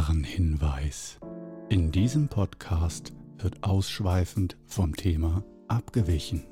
[0.00, 1.18] Warnhinweis.
[1.68, 6.46] In diesem Podcast wird ausschweifend vom Thema abgewichen.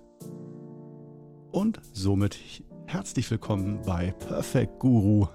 [1.50, 2.38] Und somit
[2.86, 5.28] herzlich willkommen bei Perfect Guru,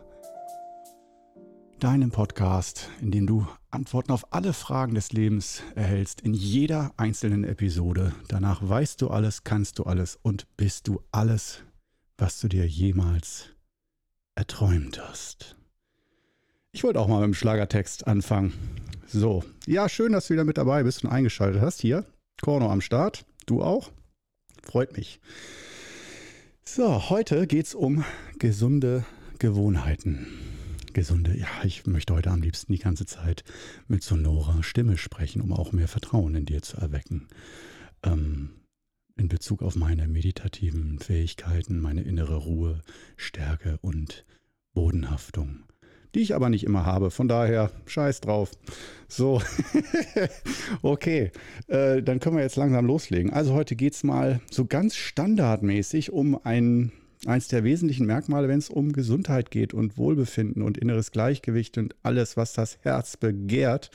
[1.79, 7.43] deinem Podcast, in dem du Antworten auf alle Fragen des Lebens erhältst, in jeder einzelnen
[7.43, 8.13] Episode.
[8.27, 11.63] Danach weißt du alles, kannst du alles und bist du alles,
[12.19, 13.49] was du dir jemals
[14.35, 15.57] erträumt hast.
[16.75, 18.51] Ich wollte auch mal mit dem Schlagertext anfangen.
[19.05, 21.79] So, ja, schön, dass du wieder mit dabei bist und eingeschaltet hast.
[21.81, 22.03] Hier,
[22.41, 23.25] Korno am Start.
[23.45, 23.91] Du auch?
[24.63, 25.19] Freut mich.
[26.65, 28.03] So, heute geht es um
[28.39, 29.05] gesunde
[29.37, 30.25] Gewohnheiten.
[30.93, 33.43] Gesunde, ja, ich möchte heute am liebsten die ganze Zeit
[33.87, 37.27] mit sonorer Stimme sprechen, um auch mehr Vertrauen in dir zu erwecken.
[38.01, 38.49] Ähm,
[39.15, 42.81] in Bezug auf meine meditativen Fähigkeiten, meine innere Ruhe,
[43.15, 44.25] Stärke und
[44.73, 45.65] Bodenhaftung
[46.13, 47.11] die ich aber nicht immer habe.
[47.11, 48.51] Von daher, scheiß drauf.
[49.07, 49.41] So,
[50.81, 51.31] okay,
[51.67, 53.31] äh, dann können wir jetzt langsam loslegen.
[53.31, 56.91] Also heute geht es mal so ganz standardmäßig um ein,
[57.25, 61.95] eins der wesentlichen Merkmale, wenn es um Gesundheit geht und Wohlbefinden und inneres Gleichgewicht und
[62.03, 63.91] alles, was das Herz begehrt.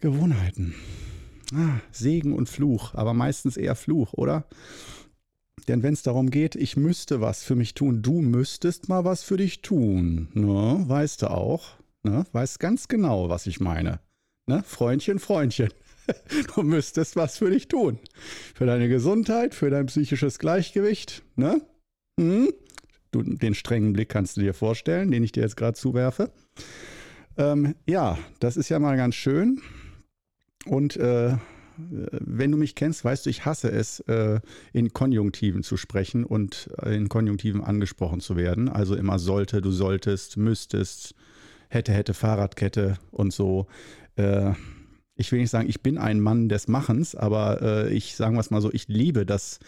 [0.00, 0.74] Gewohnheiten.
[1.54, 4.44] Ah, Segen und Fluch, aber meistens eher Fluch, oder?
[5.66, 9.22] Denn wenn es darum geht, ich müsste was für mich tun, du müsstest mal was
[9.22, 10.84] für dich tun, ne?
[10.86, 12.24] weißt du auch, ne?
[12.32, 14.00] weißt ganz genau, was ich meine.
[14.46, 14.62] Ne?
[14.66, 15.70] Freundchen, Freundchen,
[16.54, 17.98] du müsstest was für dich tun.
[18.54, 21.22] Für deine Gesundheit, für dein psychisches Gleichgewicht.
[21.36, 21.60] Ne?
[22.18, 22.52] Hm?
[23.10, 26.30] Du, den strengen Blick kannst du dir vorstellen, den ich dir jetzt gerade zuwerfe.
[27.36, 29.62] Ähm, ja, das ist ja mal ganz schön.
[30.66, 31.36] Und äh,
[31.78, 34.40] wenn du mich kennst, weißt du, ich hasse es, äh,
[34.72, 38.68] in Konjunktiven zu sprechen und in Konjunktiven angesprochen zu werden.
[38.68, 41.14] Also immer sollte, du solltest, müsstest,
[41.68, 43.66] hätte, hätte, Fahrradkette und so.
[44.16, 44.52] Äh,
[45.14, 48.40] ich will nicht sagen, ich bin ein Mann des Machens, aber äh, ich sagen wir
[48.40, 49.58] es mal so, ich liebe das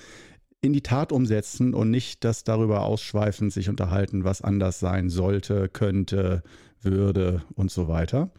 [0.61, 5.69] in die Tat umsetzen und nicht das darüber ausschweifend sich unterhalten, was anders sein sollte,
[5.69, 6.43] könnte,
[6.83, 8.31] würde und so weiter.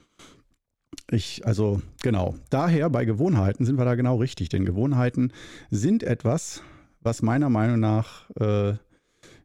[1.09, 2.35] Ich, also genau.
[2.49, 5.33] Daher bei Gewohnheiten sind wir da genau richtig, denn Gewohnheiten
[5.69, 6.63] sind etwas,
[7.01, 8.75] was meiner Meinung nach äh,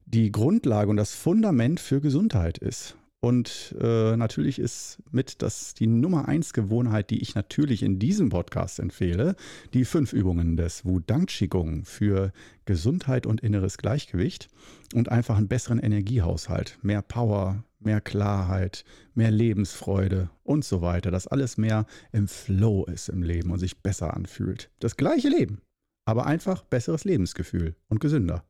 [0.05, 2.97] die Grundlage und das Fundament für Gesundheit ist.
[3.27, 8.29] Und äh, natürlich ist mit das die Nummer eins Gewohnheit, die ich natürlich in diesem
[8.29, 9.35] Podcast empfehle,
[9.75, 12.31] die fünf Übungen des Wudang Qigong für
[12.67, 14.47] Gesundheit und inneres Gleichgewicht
[14.95, 18.85] und einfach einen besseren Energiehaushalt, mehr Power, mehr Klarheit,
[19.17, 23.83] mehr Lebensfreude und so weiter, dass alles mehr im Flow ist im Leben und sich
[23.83, 24.71] besser anfühlt.
[24.79, 25.63] Das gleiche Leben,
[26.05, 28.45] aber einfach besseres Lebensgefühl und gesünder.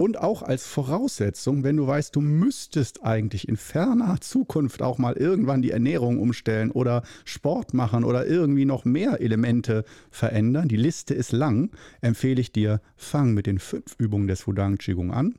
[0.00, 5.14] Und auch als Voraussetzung, wenn du weißt, du müsstest eigentlich in ferner Zukunft auch mal
[5.14, 11.14] irgendwann die Ernährung umstellen oder Sport machen oder irgendwie noch mehr Elemente verändern, die Liste
[11.14, 15.34] ist lang, empfehle ich dir, fang mit den fünf Übungen des Wudang Qigong an.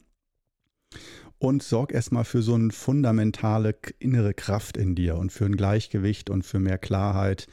[1.38, 6.30] Und sorg erstmal für so eine fundamentale innere Kraft in dir und für ein Gleichgewicht
[6.30, 7.47] und für mehr Klarheit.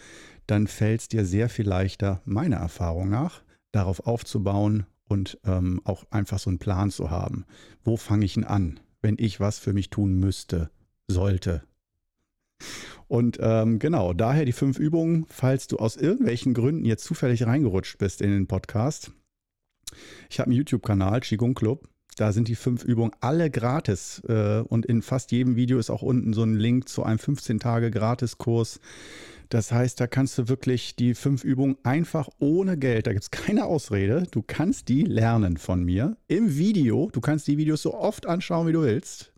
[0.48, 6.04] Dann fällt es dir sehr viel leichter, meiner Erfahrung nach, darauf aufzubauen und ähm, auch
[6.10, 7.44] einfach so einen Plan zu haben.
[7.84, 10.70] Wo fange ich ihn an, wenn ich was für mich tun müsste,
[11.08, 11.62] sollte?
[13.08, 17.98] Und ähm, genau, daher die fünf Übungen, falls du aus irgendwelchen Gründen jetzt zufällig reingerutscht
[17.98, 19.12] bist in den Podcast.
[20.28, 21.88] Ich habe einen YouTube-Kanal, Qigong Club.
[22.16, 24.22] Da sind die fünf Übungen alle gratis.
[24.26, 28.80] Äh, und in fast jedem Video ist auch unten so ein Link zu einem 15-Tage-Gratiskurs.
[29.48, 33.30] Das heißt, da kannst du wirklich die fünf Übungen einfach ohne Geld, da gibt es
[33.30, 37.10] keine Ausrede, du kannst die lernen von mir im Video.
[37.12, 39.32] Du kannst die Videos so oft anschauen, wie du willst.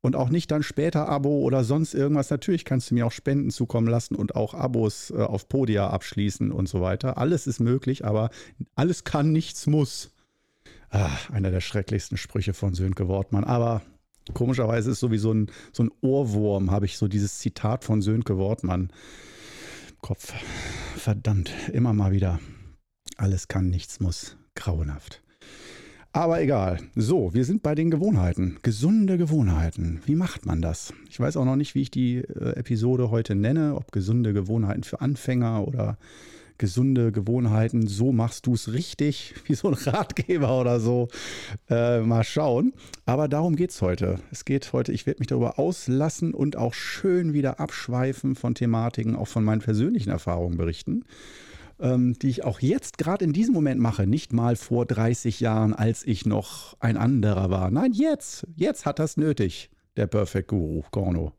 [0.00, 2.30] Und auch nicht dann später Abo oder sonst irgendwas.
[2.30, 6.52] Natürlich kannst du mir auch Spenden zukommen lassen und auch Abos äh, auf Podia abschließen
[6.52, 7.18] und so weiter.
[7.18, 8.30] Alles ist möglich, aber
[8.76, 10.12] alles kann, nichts muss.
[10.90, 13.44] Ah, einer der schrecklichsten Sprüche von Sönke Wortmann.
[13.44, 13.82] Aber
[14.34, 18.92] komischerweise ist sowieso ein, so ein Ohrwurm, habe ich so dieses Zitat von Sönke Wortmann.
[20.00, 20.32] Kopf.
[20.96, 22.40] Verdammt, immer mal wieder.
[23.16, 24.36] Alles kann, nichts muss.
[24.54, 25.22] Grauenhaft.
[26.12, 26.80] Aber egal.
[26.94, 28.58] So, wir sind bei den Gewohnheiten.
[28.62, 30.00] Gesunde Gewohnheiten.
[30.06, 30.92] Wie macht man das?
[31.10, 33.74] Ich weiß auch noch nicht, wie ich die äh, Episode heute nenne.
[33.76, 35.98] Ob gesunde Gewohnheiten für Anfänger oder
[36.58, 41.08] gesunde Gewohnheiten, so machst du es richtig, wie so ein Ratgeber oder so.
[41.70, 42.72] Äh, mal schauen.
[43.06, 44.18] Aber darum geht es heute.
[44.30, 49.16] Es geht heute, ich werde mich darüber auslassen und auch schön wieder abschweifen von Thematiken,
[49.16, 51.04] auch von meinen persönlichen Erfahrungen berichten.
[51.80, 55.74] Ähm, die ich auch jetzt gerade in diesem Moment mache, nicht mal vor 30 Jahren,
[55.74, 57.70] als ich noch ein anderer war.
[57.70, 61.32] Nein, jetzt, jetzt hat das nötig, der Perfect Guru, Korno.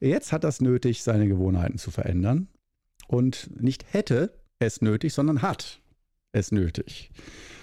[0.00, 2.48] Jetzt hat das nötig, seine Gewohnheiten zu verändern.
[3.06, 5.80] Und nicht hätte es nötig, sondern hat
[6.32, 7.10] es nötig.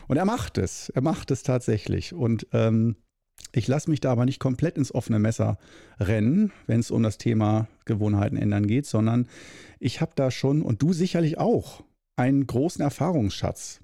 [0.07, 0.89] Und er macht es.
[0.89, 2.13] Er macht es tatsächlich.
[2.13, 2.95] Und ähm,
[3.53, 5.57] ich lasse mich da aber nicht komplett ins offene Messer
[5.99, 9.27] rennen, wenn es um das Thema Gewohnheiten ändern geht, sondern
[9.79, 11.83] ich habe da schon, und du sicherlich auch,
[12.15, 13.79] einen großen Erfahrungsschatz.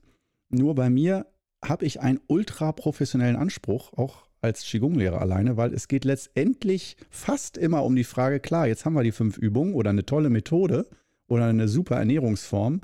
[0.49, 1.27] Nur bei mir
[1.63, 7.57] habe ich einen ultra professionellen Anspruch, auch als Qigong-Lehrer alleine, weil es geht letztendlich fast
[7.57, 10.87] immer um die Frage, klar, jetzt haben wir die fünf Übungen oder eine tolle Methode
[11.27, 12.81] oder eine super Ernährungsform,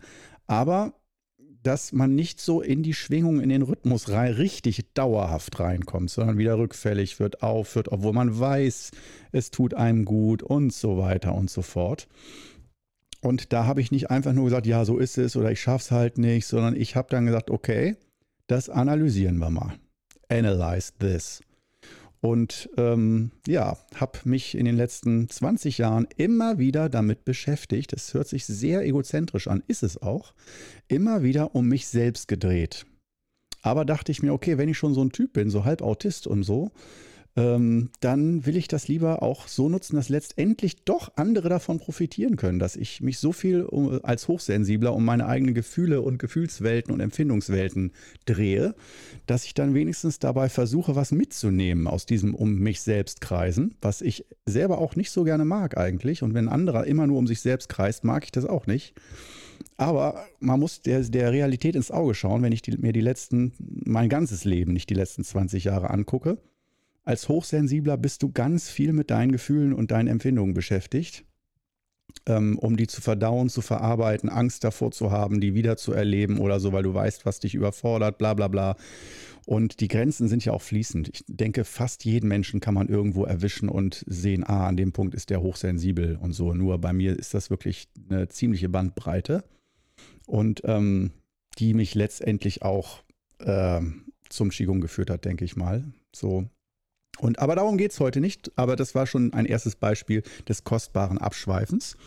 [0.47, 0.94] aber
[1.63, 6.38] dass man nicht so in die Schwingung, in den Rhythmus rein, richtig dauerhaft reinkommt, sondern
[6.38, 8.91] wieder rückfällig wird, aufhört, obwohl man weiß,
[9.31, 12.07] es tut einem gut und so weiter und so fort.
[13.21, 15.83] Und da habe ich nicht einfach nur gesagt, ja, so ist es oder ich schaffe
[15.83, 17.97] es halt nicht, sondern ich habe dann gesagt, okay,
[18.47, 19.74] das analysieren wir mal.
[20.30, 21.42] Analyze this.
[22.21, 27.94] Und ähm, ja, habe mich in den letzten 20 Jahren immer wieder damit beschäftigt.
[27.94, 30.33] Es hört sich sehr egozentrisch an, ist es auch.
[30.89, 32.86] Immer wieder um mich selbst gedreht.
[33.62, 36.27] Aber dachte ich mir, okay, wenn ich schon so ein Typ bin, so halb Autist
[36.27, 36.71] und so,
[37.39, 42.36] ähm, dann will ich das lieber auch so nutzen, dass letztendlich doch andere davon profitieren
[42.36, 46.94] können, dass ich mich so viel um, als Hochsensibler um meine eigenen Gefühle und Gefühlswelten
[46.94, 47.94] und Empfindungswelten
[48.25, 48.75] drehe,
[49.25, 54.01] dass ich dann wenigstens dabei versuche, was mitzunehmen aus diesem um mich selbst kreisen, was
[54.01, 56.24] ich selber auch nicht so gerne mag eigentlich.
[56.24, 58.95] Und wenn ein anderer immer nur um sich selbst kreist, mag ich das auch nicht.
[59.77, 63.53] Aber man muss der, der Realität ins Auge schauen, wenn ich die, mir die letzten,
[63.59, 66.38] mein ganzes Leben, nicht die letzten 20 Jahre angucke
[67.09, 71.25] als Hochsensibler bist du ganz viel mit deinen Gefühlen und deinen Empfindungen beschäftigt,
[72.27, 76.38] ähm, um die zu verdauen, zu verarbeiten, Angst davor zu haben, die wieder zu erleben
[76.38, 78.75] oder so, weil du weißt, was dich überfordert, bla bla bla.
[79.47, 81.09] Und die Grenzen sind ja auch fließend.
[81.11, 85.15] Ich denke, fast jeden Menschen kann man irgendwo erwischen und sehen, ah, an dem Punkt
[85.15, 86.53] ist der hochsensibel und so.
[86.53, 89.44] Nur bei mir ist das wirklich eine ziemliche Bandbreite
[90.27, 91.09] und ähm,
[91.57, 93.01] die mich letztendlich auch
[93.39, 93.81] äh,
[94.29, 95.85] zum Qigong geführt hat, denke ich mal.
[96.13, 96.47] So
[97.19, 98.51] und, aber darum geht es heute nicht.
[98.56, 101.98] Aber das war schon ein erstes Beispiel des kostbaren Abschweifens.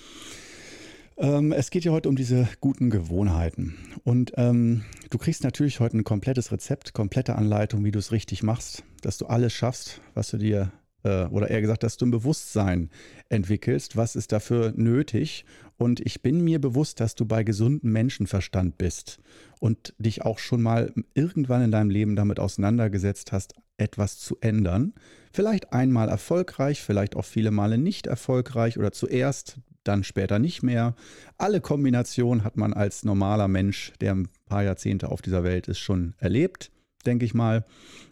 [1.18, 3.76] Ähm, es geht ja heute um diese guten Gewohnheiten.
[4.04, 8.42] Und ähm, du kriegst natürlich heute ein komplettes Rezept, komplette Anleitung, wie du es richtig
[8.42, 10.72] machst, dass du alles schaffst, was du dir
[11.04, 12.90] äh, oder eher gesagt, dass du ein Bewusstsein
[13.28, 15.44] entwickelst, was ist dafür nötig.
[15.82, 19.18] Und ich bin mir bewusst, dass du bei gesundem Menschenverstand bist
[19.58, 24.94] und dich auch schon mal irgendwann in deinem Leben damit auseinandergesetzt hast, etwas zu ändern.
[25.32, 30.94] Vielleicht einmal erfolgreich, vielleicht auch viele Male nicht erfolgreich oder zuerst, dann später nicht mehr.
[31.36, 35.80] Alle Kombinationen hat man als normaler Mensch, der ein paar Jahrzehnte auf dieser Welt ist,
[35.80, 36.70] schon erlebt,
[37.06, 37.64] denke ich mal.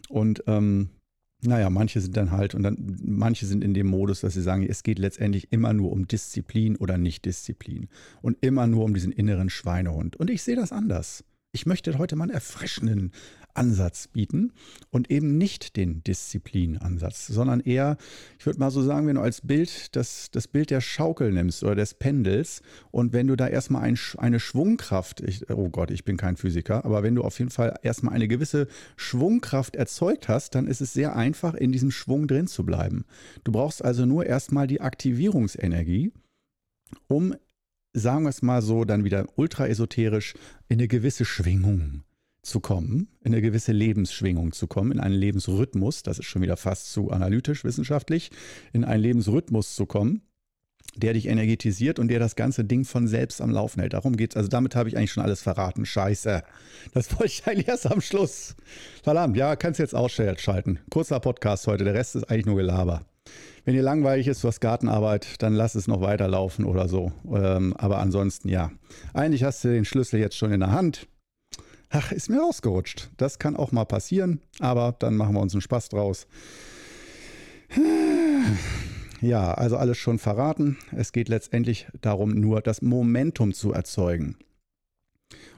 [0.09, 0.89] Und ähm,
[1.43, 4.65] naja, manche sind dann halt und dann manche sind in dem Modus, dass sie sagen,
[4.67, 7.89] es geht letztendlich immer nur um Disziplin oder Nicht-Disziplin
[8.21, 10.15] und immer nur um diesen inneren Schweinehund.
[10.15, 11.23] Und ich sehe das anders.
[11.51, 13.11] Ich möchte heute mal einen erfrischenden
[13.53, 14.53] Ansatz bieten
[14.89, 17.97] und eben nicht den Disziplinansatz, sondern eher,
[18.39, 21.63] ich würde mal so sagen, wenn du als Bild das, das Bild der Schaukel nimmst
[21.63, 22.61] oder des Pendels
[22.91, 26.85] und wenn du da erstmal ein, eine Schwungkraft, ich, oh Gott, ich bin kein Physiker,
[26.85, 30.93] aber wenn du auf jeden Fall erstmal eine gewisse Schwungkraft erzeugt hast, dann ist es
[30.93, 33.05] sehr einfach, in diesem Schwung drin zu bleiben.
[33.43, 36.11] Du brauchst also nur erstmal die Aktivierungsenergie,
[37.07, 37.35] um
[37.93, 40.33] sagen wir es mal so, dann wieder ultra esoterisch
[40.69, 42.03] in eine gewisse Schwingung
[42.41, 46.57] zu kommen, in eine gewisse Lebensschwingung zu kommen, in einen Lebensrhythmus, das ist schon wieder
[46.57, 48.31] fast zu analytisch wissenschaftlich,
[48.73, 50.21] in einen Lebensrhythmus zu kommen,
[50.95, 53.93] der dich energetisiert und der das ganze Ding von selbst am Laufen hält.
[53.93, 54.35] Darum geht's.
[54.35, 55.85] Also damit habe ich eigentlich schon alles verraten.
[55.85, 56.43] Scheiße.
[56.93, 58.55] Das wollte ich eigentlich erst am Schluss.
[59.03, 60.79] Verdammt, ja, kannst jetzt ausschalten.
[60.89, 63.05] Kurzer Podcast heute, der Rest ist eigentlich nur Gelaber.
[63.63, 67.11] Wenn dir langweilig ist, du hast Gartenarbeit, dann lass es noch weiterlaufen oder so.
[67.31, 68.71] Ähm, aber ansonsten, ja.
[69.13, 71.07] Eigentlich hast du den Schlüssel jetzt schon in der Hand.
[71.93, 73.09] Ach, ist mir rausgerutscht.
[73.17, 76.25] Das kann auch mal passieren, aber dann machen wir uns einen Spaß draus.
[79.19, 80.77] Ja, also alles schon verraten.
[80.95, 84.37] Es geht letztendlich darum, nur das Momentum zu erzeugen.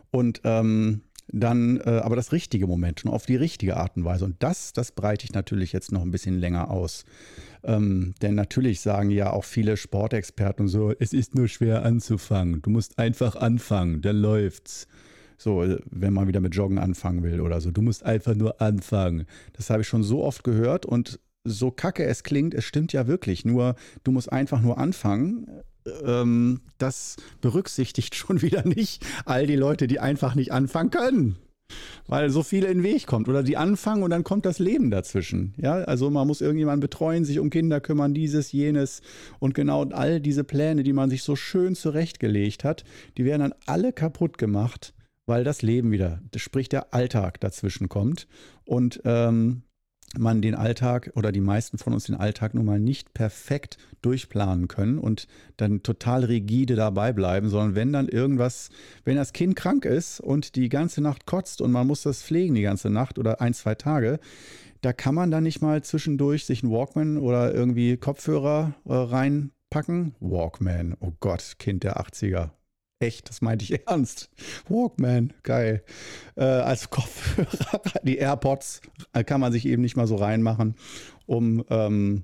[0.09, 4.25] Und ähm, dann äh, aber das richtige Momentum auf die richtige Art und Weise.
[4.25, 7.05] Und das, das breite ich natürlich jetzt noch ein bisschen länger aus.
[7.63, 12.61] Ähm, denn natürlich sagen ja auch viele Sportexperten so, es ist nur schwer anzufangen.
[12.63, 14.87] Du musst einfach anfangen, dann läuft's.
[15.43, 17.69] So, wenn man wieder mit Joggen anfangen will oder so.
[17.69, 19.25] Du musst einfach nur anfangen.
[19.51, 23.07] Das habe ich schon so oft gehört und so kacke es klingt, es stimmt ja
[23.07, 23.43] wirklich.
[23.43, 25.47] Nur, du musst einfach nur anfangen.
[26.05, 31.35] Ähm, das berücksichtigt schon wieder nicht all die Leute, die einfach nicht anfangen können.
[32.07, 34.91] weil so viel in den Weg kommt oder die anfangen und dann kommt das Leben
[34.91, 35.55] dazwischen.
[35.57, 39.01] Ja, also man muss irgendjemanden betreuen, sich um Kinder kümmern, dieses, jenes
[39.39, 42.85] und genau all diese Pläne, die man sich so schön zurechtgelegt hat,
[43.17, 44.93] die werden dann alle kaputt gemacht,
[45.25, 48.27] weil das Leben wieder, sprich der Alltag dazwischen kommt
[48.65, 49.63] und ähm,
[50.17, 54.67] man den Alltag oder die meisten von uns den Alltag nun mal nicht perfekt durchplanen
[54.67, 55.27] können und
[55.57, 58.69] dann total rigide dabei bleiben, sondern wenn dann irgendwas,
[59.05, 62.55] wenn das Kind krank ist und die ganze Nacht kotzt und man muss das pflegen
[62.55, 64.19] die ganze Nacht oder ein, zwei Tage,
[64.81, 70.13] da kann man dann nicht mal zwischendurch sich einen Walkman oder irgendwie Kopfhörer äh, reinpacken.
[70.19, 72.51] Walkman, oh Gott, Kind der 80er,
[73.03, 74.29] Echt, das meinte ich ernst.
[74.69, 75.83] Walkman, geil.
[76.37, 78.81] Äh, als Kopfhörer, die AirPods
[79.11, 80.75] äh, kann man sich eben nicht mal so reinmachen,
[81.25, 82.23] um ähm,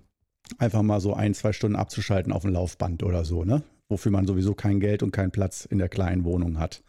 [0.57, 3.61] einfach mal so ein, zwei Stunden abzuschalten auf dem Laufband oder so, ne?
[3.89, 6.81] Wofür man sowieso kein Geld und keinen Platz in der kleinen Wohnung hat.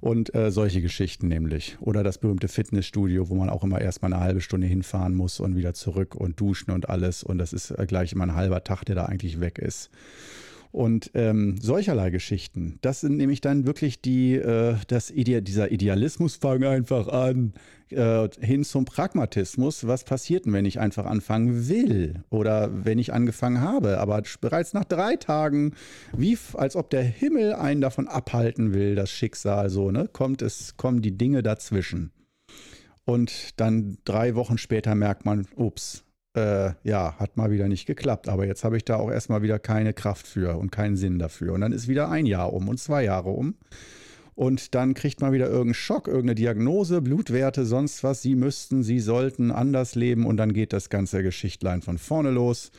[0.00, 1.76] Und äh, solche Geschichten nämlich.
[1.80, 5.54] Oder das berühmte Fitnessstudio, wo man auch immer erstmal eine halbe Stunde hinfahren muss und
[5.54, 7.22] wieder zurück und duschen und alles.
[7.22, 9.90] Und das ist äh, gleich immer ein halber Tag, der da eigentlich weg ist.
[10.72, 16.36] Und ähm, solcherlei Geschichten, das sind nämlich dann wirklich die, äh, das Ide dieser Idealismus,
[16.36, 17.52] fang einfach an,
[17.90, 19.86] äh, hin zum Pragmatismus.
[19.86, 24.72] Was passiert denn, wenn ich einfach anfangen will oder wenn ich angefangen habe, aber bereits
[24.72, 25.74] nach drei Tagen,
[26.16, 30.78] wie als ob der Himmel einen davon abhalten will, das Schicksal so, ne, kommt es,
[30.78, 32.12] kommen die Dinge dazwischen.
[33.04, 38.28] Und dann drei Wochen später merkt man, ups, äh, ja, hat mal wieder nicht geklappt.
[38.28, 41.52] Aber jetzt habe ich da auch erstmal wieder keine Kraft für und keinen Sinn dafür.
[41.52, 43.54] Und dann ist wieder ein Jahr um und zwei Jahre um.
[44.34, 48.22] Und dann kriegt man wieder irgendeinen Schock, irgendeine Diagnose, Blutwerte, sonst was.
[48.22, 52.70] Sie müssten, sie sollten anders leben und dann geht das ganze Geschichtlein von vorne los.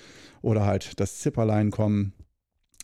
[0.41, 2.13] Oder halt das Zipperlein kommen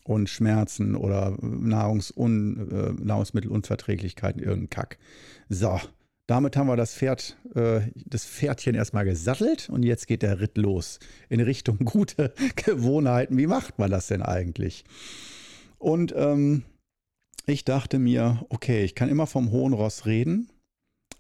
[0.04, 4.98] und Schmerzen oder Nahrungsun, äh, Nahrungsmittelunverträglichkeiten, irgendein Kack.
[5.50, 5.80] So,
[6.30, 10.58] damit haben wir das Pferd, äh, das Pferdchen erstmal gesattelt und jetzt geht der Ritt
[10.58, 13.38] los in Richtung gute Gewohnheiten.
[13.38, 14.86] Wie macht man das denn eigentlich?
[15.80, 16.64] Und ähm,
[17.48, 20.50] ich dachte mir, okay, ich kann immer vom hohen Ross reden,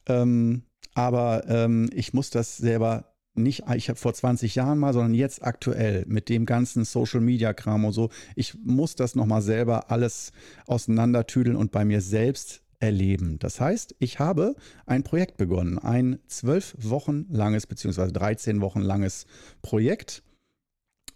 [0.07, 0.61] ähm,
[0.93, 5.43] aber ähm, ich muss das selber nicht, ich habe vor 20 Jahren mal, sondern jetzt
[5.43, 8.09] aktuell mit dem ganzen Social Media Kram und so.
[8.35, 10.33] Ich muss das nochmal selber alles
[10.67, 13.39] auseinandertüdeln und bei mir selbst erleben.
[13.39, 14.55] Das heißt, ich habe
[14.85, 19.25] ein Projekt begonnen, ein zwölf Wochen langes beziehungsweise 13 Wochen langes
[19.61, 20.23] Projekt.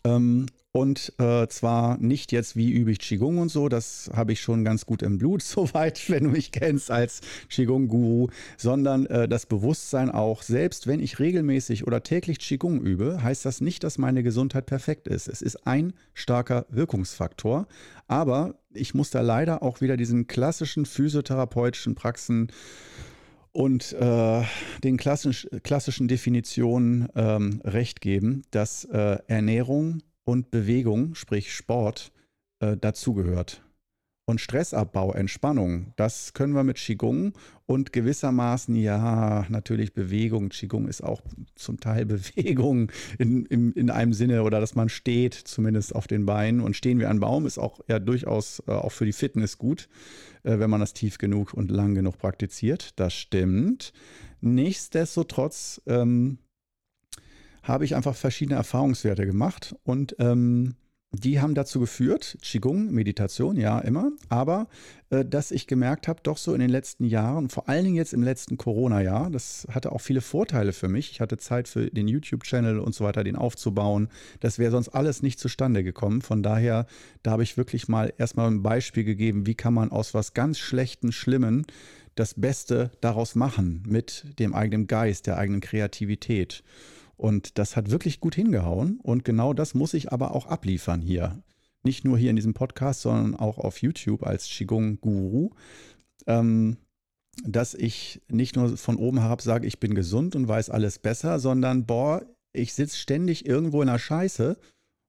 [0.03, 4.41] Ähm, und äh, zwar nicht jetzt wie übe ich Qigong und so, das habe ich
[4.41, 9.45] schon ganz gut im Blut, soweit, wenn du mich kennst als Qigong-Guru, sondern äh, das
[9.45, 14.23] Bewusstsein auch, selbst wenn ich regelmäßig oder täglich Qigong übe, heißt das nicht, dass meine
[14.23, 15.27] Gesundheit perfekt ist.
[15.27, 17.67] Es ist ein starker Wirkungsfaktor,
[18.07, 22.51] aber ich muss da leider auch wieder diesen klassischen physiotherapeutischen Praxen
[23.51, 24.41] und äh,
[24.83, 32.11] den klassisch, klassischen Definitionen ähm, recht geben, dass äh, Ernährung und Bewegung, sprich Sport,
[32.59, 33.63] äh, dazugehört.
[34.25, 37.33] Und Stressabbau, Entspannung, das können wir mit Qigong
[37.65, 40.47] und gewissermaßen, ja, natürlich Bewegung.
[40.47, 41.21] Qigong ist auch
[41.55, 42.89] zum Teil Bewegung
[43.19, 46.61] in, in, in einem Sinne oder dass man steht, zumindest auf den Beinen.
[46.61, 49.89] Und stehen wie ein Baum ist auch ja durchaus äh, auch für die Fitness gut,
[50.43, 52.97] äh, wenn man das tief genug und lang genug praktiziert.
[52.97, 53.91] Das stimmt.
[54.39, 56.37] Nichtsdestotrotz ähm,
[57.63, 60.75] habe ich einfach verschiedene Erfahrungswerte gemacht und ähm,
[61.15, 64.67] die haben dazu geführt, Qigong, Meditation, ja, immer, aber
[65.11, 68.13] äh, dass ich gemerkt habe, doch so in den letzten Jahren, vor allen Dingen jetzt
[68.13, 71.11] im letzten Corona-Jahr, das hatte auch viele Vorteile für mich.
[71.11, 74.09] Ich hatte Zeit für den YouTube-Channel und so weiter, den aufzubauen.
[74.39, 76.23] Das wäre sonst alles nicht zustande gekommen.
[76.23, 76.87] Von daher,
[77.21, 80.57] da habe ich wirklich mal erstmal ein Beispiel gegeben, wie kann man aus was ganz
[80.57, 81.67] Schlechten, Schlimmen
[82.15, 86.63] das Beste daraus machen mit dem eigenen Geist, der eigenen Kreativität.
[87.15, 88.99] Und das hat wirklich gut hingehauen.
[89.01, 91.41] Und genau das muss ich aber auch abliefern hier.
[91.83, 95.51] Nicht nur hier in diesem Podcast, sondern auch auf YouTube als Qigong-Guru.
[96.27, 96.77] Ähm,
[97.43, 101.39] dass ich nicht nur von oben herab sage, ich bin gesund und weiß alles besser,
[101.39, 104.57] sondern boah, ich sitze ständig irgendwo in der Scheiße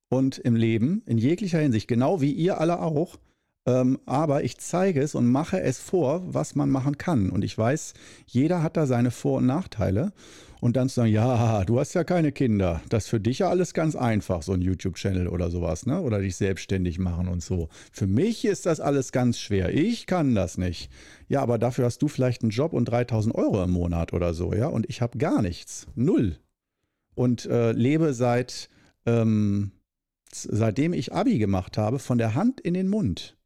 [0.09, 3.19] und im Leben, in jeglicher Hinsicht, genau wie ihr alle auch.
[3.67, 7.31] Ähm, aber ich zeige es und mache es vor, was man machen kann.
[7.31, 7.95] Und ich weiß,
[8.27, 10.13] jeder hat da seine Vor- und Nachteile.
[10.65, 12.81] Und dann zu sagen, ja, du hast ja keine Kinder.
[12.89, 16.01] Das ist für dich ja alles ganz einfach, so ein YouTube-Channel oder sowas, ne?
[16.01, 17.69] Oder dich selbstständig machen und so.
[17.93, 19.75] Für mich ist das alles ganz schwer.
[19.75, 20.91] Ich kann das nicht.
[21.29, 24.55] Ja, aber dafür hast du vielleicht einen Job und 3000 Euro im Monat oder so,
[24.55, 24.69] ja?
[24.69, 25.87] Und ich habe gar nichts.
[25.97, 26.39] Null.
[27.15, 28.71] Und äh, lebe seit,
[29.05, 29.71] ähm,
[30.33, 33.37] seitdem ich Abi gemacht habe, von der Hand in den Mund.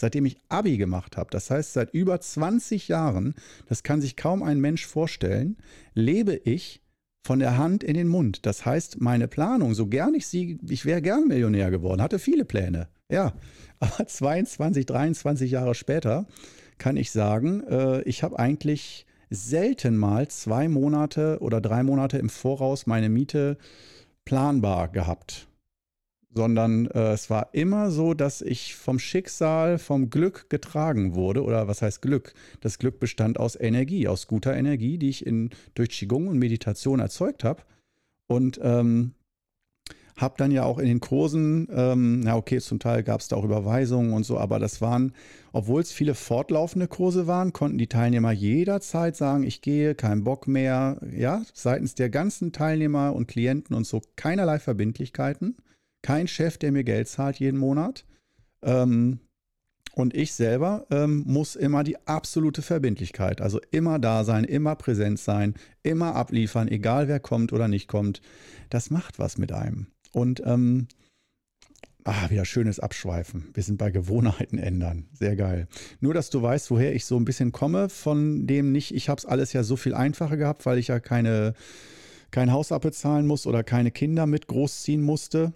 [0.00, 3.34] Seitdem ich Abi gemacht habe, das heißt seit über 20 Jahren,
[3.68, 5.56] das kann sich kaum ein Mensch vorstellen,
[5.94, 6.82] lebe ich
[7.22, 8.46] von der Hand in den Mund.
[8.46, 12.44] Das heißt, meine Planung, so gern ich sie, ich wäre gern Millionär geworden, hatte viele
[12.44, 12.88] Pläne.
[13.10, 13.34] Ja,
[13.80, 16.26] aber 22, 23 Jahre später
[16.78, 22.30] kann ich sagen, äh, ich habe eigentlich selten mal zwei Monate oder drei Monate im
[22.30, 23.58] Voraus meine Miete
[24.24, 25.46] planbar gehabt.
[26.32, 31.42] Sondern äh, es war immer so, dass ich vom Schicksal, vom Glück getragen wurde.
[31.42, 32.34] Oder was heißt Glück?
[32.60, 37.00] Das Glück bestand aus Energie, aus guter Energie, die ich in, durch Qigong und Meditation
[37.00, 37.62] erzeugt habe.
[38.28, 39.14] Und ähm,
[40.20, 43.36] habe dann ja auch in den Kursen, ähm, na okay, zum Teil gab es da
[43.36, 45.14] auch Überweisungen und so, aber das waren,
[45.52, 50.46] obwohl es viele fortlaufende Kurse waren, konnten die Teilnehmer jederzeit sagen, ich gehe, kein Bock
[50.46, 51.00] mehr.
[51.16, 55.56] Ja, seitens der ganzen Teilnehmer und Klienten und so keinerlei Verbindlichkeiten.
[56.02, 58.04] Kein Chef, der mir Geld zahlt jeden Monat.
[58.62, 59.20] Ähm,
[59.94, 65.18] und ich selber ähm, muss immer die absolute Verbindlichkeit, also immer da sein, immer präsent
[65.18, 68.22] sein, immer abliefern, egal wer kommt oder nicht kommt.
[68.70, 69.88] Das macht was mit einem.
[70.12, 70.86] Und ähm,
[72.04, 73.50] Ah, wieder schönes Abschweifen.
[73.52, 75.06] Wir sind bei Gewohnheiten ändern.
[75.12, 75.68] Sehr geil.
[76.00, 79.18] Nur, dass du weißt, woher ich so ein bisschen komme, von dem nicht, ich habe
[79.18, 81.54] es alles ja so viel einfacher gehabt, weil ich ja keine,
[82.30, 85.52] kein Haus abbezahlen muss oder keine Kinder mit großziehen musste.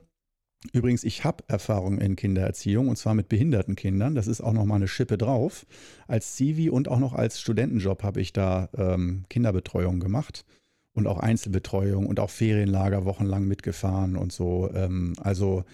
[0.72, 4.14] Übrigens, ich habe Erfahrung in Kindererziehung und zwar mit behinderten Kindern.
[4.14, 5.66] Das ist auch nochmal eine Schippe drauf.
[6.08, 10.44] Als Civi und auch noch als Studentenjob habe ich da ähm, Kinderbetreuung gemacht
[10.94, 14.70] und auch Einzelbetreuung und auch Ferienlager wochenlang mitgefahren und so.
[14.72, 15.64] Ähm, also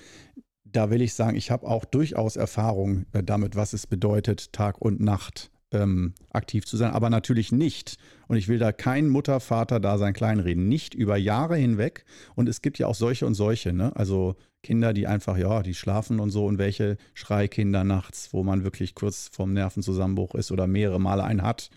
[0.65, 4.81] da will ich sagen, ich habe auch durchaus Erfahrung äh, damit, was es bedeutet, Tag
[4.81, 7.97] und Nacht ähm, aktiv zu sein, aber natürlich nicht.
[8.29, 10.69] Und ich will da kein Mutter, Vater da sein kleinreden.
[10.69, 12.05] Nicht über Jahre hinweg.
[12.35, 13.95] Und es gibt ja auch solche und solche, ne?
[13.97, 18.65] Also Kinder, die einfach, ja, die schlafen und so und welche Schreikinder nachts, wo man
[18.65, 21.71] wirklich kurz vorm Nervenzusammenbruch ist oder mehrere Male einen hat.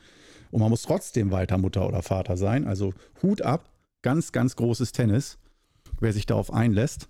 [0.51, 2.67] Und man muss trotzdem weiter Mutter oder Vater sein.
[2.67, 3.69] Also Hut ab,
[4.01, 5.37] ganz, ganz großes Tennis,
[5.99, 7.07] wer sich darauf einlässt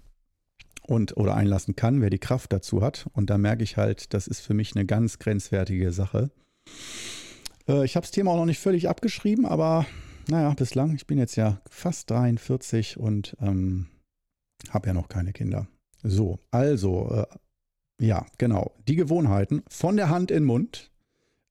[0.83, 3.07] und oder einlassen kann, wer die Kraft dazu hat.
[3.13, 6.29] Und da merke ich halt, das ist für mich eine ganz grenzwertige Sache.
[7.67, 9.85] Äh, ich habe das Thema auch noch nicht völlig abgeschrieben, aber
[10.29, 13.87] naja, bislang, ich bin jetzt ja fast 43 und ähm,
[14.69, 15.67] habe ja noch keine Kinder.
[16.03, 18.73] So, also, äh, ja, genau.
[18.87, 20.91] Die Gewohnheiten von der Hand in den Mund,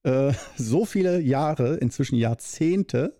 [0.03, 3.15] äh, so viele Jahre, inzwischen Jahrzehnte,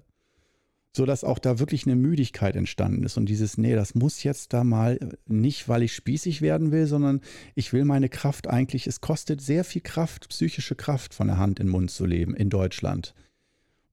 [0.96, 3.18] sodass auch da wirklich eine Müdigkeit entstanden ist.
[3.18, 7.22] Und dieses, nee, das muss jetzt da mal nicht, weil ich spießig werden will, sondern
[7.56, 11.60] ich will meine Kraft eigentlich, es kostet sehr viel Kraft, psychische Kraft von der Hand
[11.60, 13.16] in den Mund zu leben in Deutschland.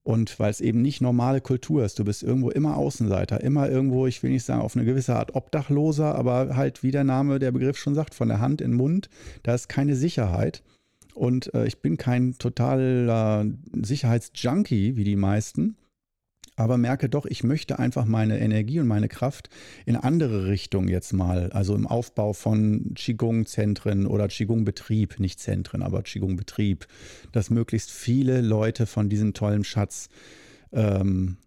[0.02, 4.06] Und weil es eben nicht normale Kultur ist, du bist irgendwo immer Außenseiter, immer irgendwo,
[4.06, 7.52] ich will nicht sagen auf eine gewisse Art Obdachloser, aber halt wie der Name, der
[7.52, 9.08] Begriff schon sagt, von der Hand in den Mund,
[9.42, 10.62] da ist keine Sicherheit.
[11.14, 15.76] Und äh, ich bin kein totaler Sicherheitsjunkie wie die meisten,
[16.60, 19.48] aber merke doch, ich möchte einfach meine Energie und meine Kraft
[19.86, 26.02] in andere Richtungen jetzt mal, also im Aufbau von Qigong-Zentren oder Qigong-Betrieb, nicht Zentren, aber
[26.02, 26.86] Qigong-Betrieb,
[27.32, 30.10] dass möglichst viele Leute von diesem tollen Schatz
[30.72, 31.38] ähm,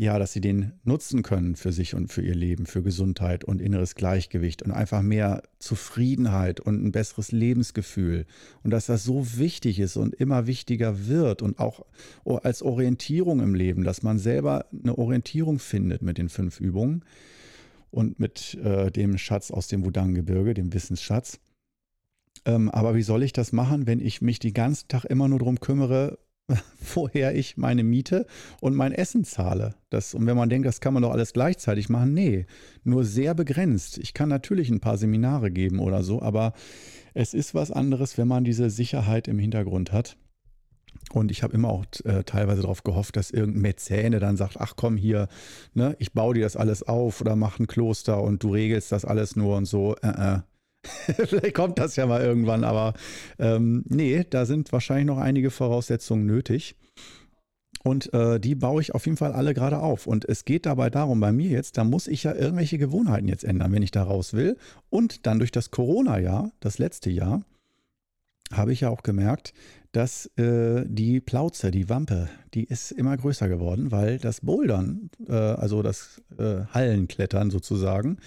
[0.00, 3.60] ja, dass sie den nutzen können für sich und für ihr Leben, für Gesundheit und
[3.60, 8.24] inneres Gleichgewicht und einfach mehr Zufriedenheit und ein besseres Lebensgefühl.
[8.62, 11.84] Und dass das so wichtig ist und immer wichtiger wird und auch
[12.24, 17.04] als Orientierung im Leben, dass man selber eine Orientierung findet mit den fünf Übungen
[17.90, 21.40] und mit äh, dem Schatz aus dem Wudang-Gebirge, dem Wissensschatz.
[22.46, 25.40] Ähm, aber wie soll ich das machen, wenn ich mich den ganzen Tag immer nur
[25.40, 26.18] darum kümmere,
[26.94, 28.26] woher ich meine Miete
[28.60, 29.74] und mein Essen zahle.
[29.90, 32.46] Das, und wenn man denkt, das kann man doch alles gleichzeitig machen, nee,
[32.84, 33.98] nur sehr begrenzt.
[33.98, 36.52] Ich kann natürlich ein paar Seminare geben oder so, aber
[37.14, 40.16] es ist was anderes, wenn man diese Sicherheit im Hintergrund hat.
[41.12, 44.74] Und ich habe immer auch äh, teilweise darauf gehofft, dass irgendein Mäzene dann sagt, ach
[44.76, 45.28] komm hier,
[45.74, 49.04] ne, ich baue dir das alles auf oder mach ein Kloster und du regelst das
[49.04, 49.96] alles nur und so.
[50.02, 50.38] Äh, äh.
[51.26, 52.94] Vielleicht kommt das ja mal irgendwann, aber
[53.38, 56.76] ähm, nee, da sind wahrscheinlich noch einige Voraussetzungen nötig.
[57.82, 60.06] Und äh, die baue ich auf jeden Fall alle gerade auf.
[60.06, 63.44] Und es geht dabei darum, bei mir jetzt, da muss ich ja irgendwelche Gewohnheiten jetzt
[63.44, 64.58] ändern, wenn ich da raus will.
[64.90, 67.42] Und dann durch das Corona-Jahr, das letzte Jahr,
[68.52, 69.54] habe ich ja auch gemerkt,
[69.92, 75.32] dass äh, die Plauze, die Wampe, die ist immer größer geworden, weil das Bouldern, äh,
[75.32, 78.18] also das äh, Hallenklettern sozusagen,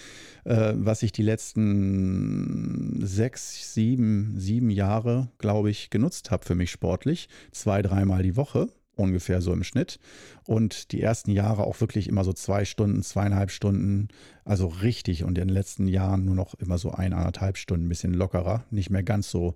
[0.44, 6.72] äh, was ich die letzten sechs, sieben, sieben Jahre, glaube ich, genutzt habe für mich
[6.72, 10.00] sportlich, zwei, dreimal die Woche, ungefähr so im Schnitt.
[10.46, 14.10] Und die ersten Jahre auch wirklich immer so zwei Stunden, zweieinhalb Stunden,
[14.44, 15.24] also richtig.
[15.24, 18.90] Und in den letzten Jahren nur noch immer so eineinhalb Stunden, ein bisschen lockerer, nicht
[18.90, 19.56] mehr ganz so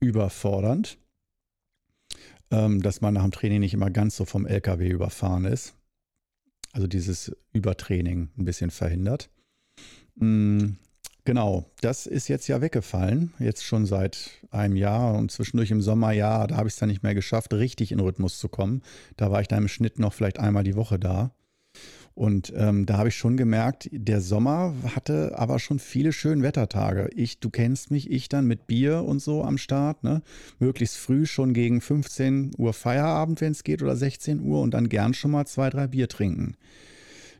[0.00, 0.98] überfordernd,
[2.52, 5.74] dass man nach dem Training nicht immer ganz so vom LKW überfahren ist.
[6.72, 9.30] Also dieses Übertraining ein bisschen verhindert.
[10.16, 10.72] Mm,
[11.24, 13.32] genau, das ist jetzt ja weggefallen.
[13.38, 17.02] Jetzt schon seit einem Jahr und zwischendurch im Sommerjahr, da habe ich es dann nicht
[17.02, 18.82] mehr geschafft, richtig in Rhythmus zu kommen.
[19.16, 21.34] Da war ich dann im Schnitt noch vielleicht einmal die Woche da.
[22.14, 27.08] Und ähm, da habe ich schon gemerkt, der Sommer hatte aber schon viele schöne Wettertage.
[27.14, 30.22] Ich, du kennst mich, ich dann mit Bier und so am Start, ne?
[30.58, 34.90] Möglichst früh schon gegen 15 Uhr Feierabend, wenn es geht, oder 16 Uhr und dann
[34.90, 36.56] gern schon mal zwei, drei Bier trinken.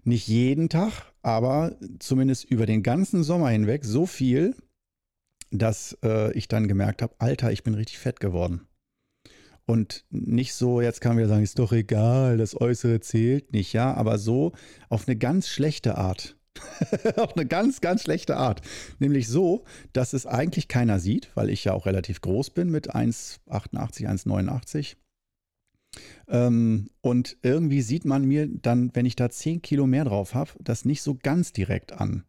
[0.04, 4.56] Nicht jeden Tag, aber zumindest über den ganzen Sommer hinweg so viel,
[5.50, 8.62] dass äh, ich dann gemerkt habe, Alter, ich bin richtig fett geworden.
[9.66, 13.72] Und nicht so, jetzt kann man wieder sagen, ist doch egal, das Äußere zählt nicht,
[13.72, 14.52] ja, aber so
[14.88, 16.36] auf eine ganz schlechte Art.
[17.16, 18.60] auf eine ganz, ganz schlechte Art.
[18.98, 22.94] Nämlich so, dass es eigentlich keiner sieht, weil ich ja auch relativ groß bin mit
[22.94, 24.96] 1,88, 1,89.
[26.28, 30.50] Ähm, und irgendwie sieht man mir dann, wenn ich da 10 Kilo mehr drauf habe,
[30.60, 32.24] das nicht so ganz direkt an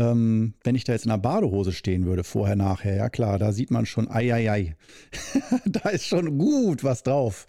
[0.00, 3.52] ähm, wenn ich da jetzt in einer Badehose stehen würde, vorher, nachher, ja klar, da
[3.52, 4.76] sieht man schon, ei, ei, ei.
[5.66, 7.46] da ist schon gut was drauf.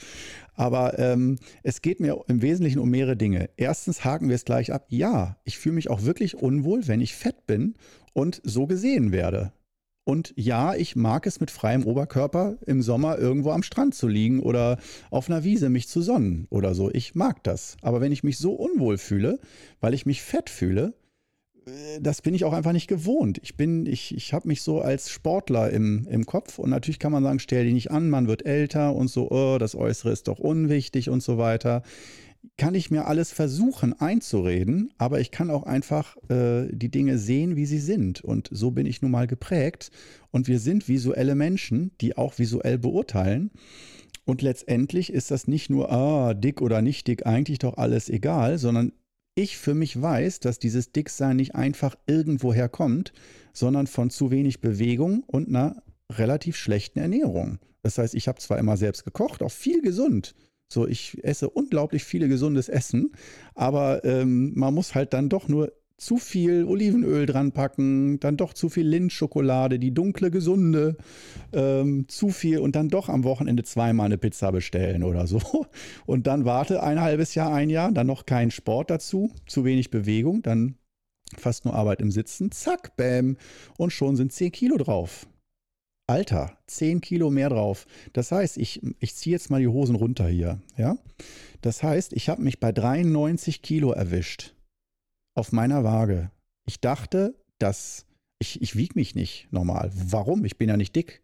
[0.54, 3.50] Aber ähm, es geht mir im Wesentlichen um mehrere Dinge.
[3.56, 4.86] Erstens haken wir es gleich ab.
[4.90, 7.76] Ja, ich fühle mich auch wirklich unwohl, wenn ich fett bin
[8.14, 9.54] und so gesehen werde.
[10.04, 14.40] Und ja, ich mag es mit freiem Oberkörper im Sommer irgendwo am Strand zu liegen
[14.40, 14.78] oder
[15.10, 16.92] auf einer Wiese mich zu sonnen oder so.
[16.92, 17.78] Ich mag das.
[17.82, 19.40] Aber wenn ich mich so unwohl fühle,
[19.80, 20.94] weil ich mich fett fühle,
[22.00, 23.40] das bin ich auch einfach nicht gewohnt.
[23.44, 27.12] Ich bin, ich, ich habe mich so als Sportler im, im Kopf und natürlich kann
[27.12, 30.28] man sagen, stell dich nicht an, man wird älter und so, oh, das Äußere ist
[30.28, 31.84] doch unwichtig und so weiter.
[32.58, 37.56] Kann ich mir alles versuchen einzureden, aber ich kann auch einfach äh, die Dinge sehen,
[37.56, 38.22] wie sie sind.
[38.22, 39.92] Und so bin ich nun mal geprägt.
[40.32, 43.52] Und wir sind visuelle Menschen, die auch visuell beurteilen.
[44.26, 48.58] Und letztendlich ist das nicht nur, ah, dick oder nicht dick, eigentlich doch alles egal,
[48.58, 48.92] sondern
[49.36, 53.13] ich für mich weiß, dass dieses Dicksein nicht einfach irgendwoher kommt,
[53.54, 57.60] sondern von zu wenig Bewegung und einer relativ schlechten Ernährung.
[57.84, 60.36] Das heißt, ich habe zwar immer selbst gekocht, auch viel gesund.
[60.72, 63.12] So, ich esse unglaublich viele gesundes Essen,
[63.56, 68.54] aber ähm, man muss halt dann doch nur zu viel Olivenöl dran packen, dann doch
[68.54, 70.98] zu viel Lindschokolade, die dunkle, gesunde,
[71.54, 75.40] ähm, zu viel und dann doch am Wochenende zweimal eine Pizza bestellen oder so.
[76.08, 79.92] Und dann warte ein halbes Jahr, ein Jahr, dann noch kein Sport dazu, zu wenig
[79.92, 80.76] Bewegung, dann
[81.38, 83.38] fast nur Arbeit im Sitzen, zack, bäm,
[83.78, 85.28] und schon sind 10 Kilo drauf.
[86.08, 87.86] Alter, 10 Kilo mehr drauf.
[88.14, 90.98] Das heißt, ich, ich ziehe jetzt mal die Hosen runter hier, ja.
[91.62, 94.56] Das heißt, ich habe mich bei 93 Kilo erwischt
[95.36, 96.32] auf meiner Waage.
[96.65, 98.06] Ich dachte, dass
[98.39, 99.91] ich, ich wiege mich nicht normal.
[99.94, 100.46] Warum?
[100.46, 101.22] Ich bin ja nicht dick.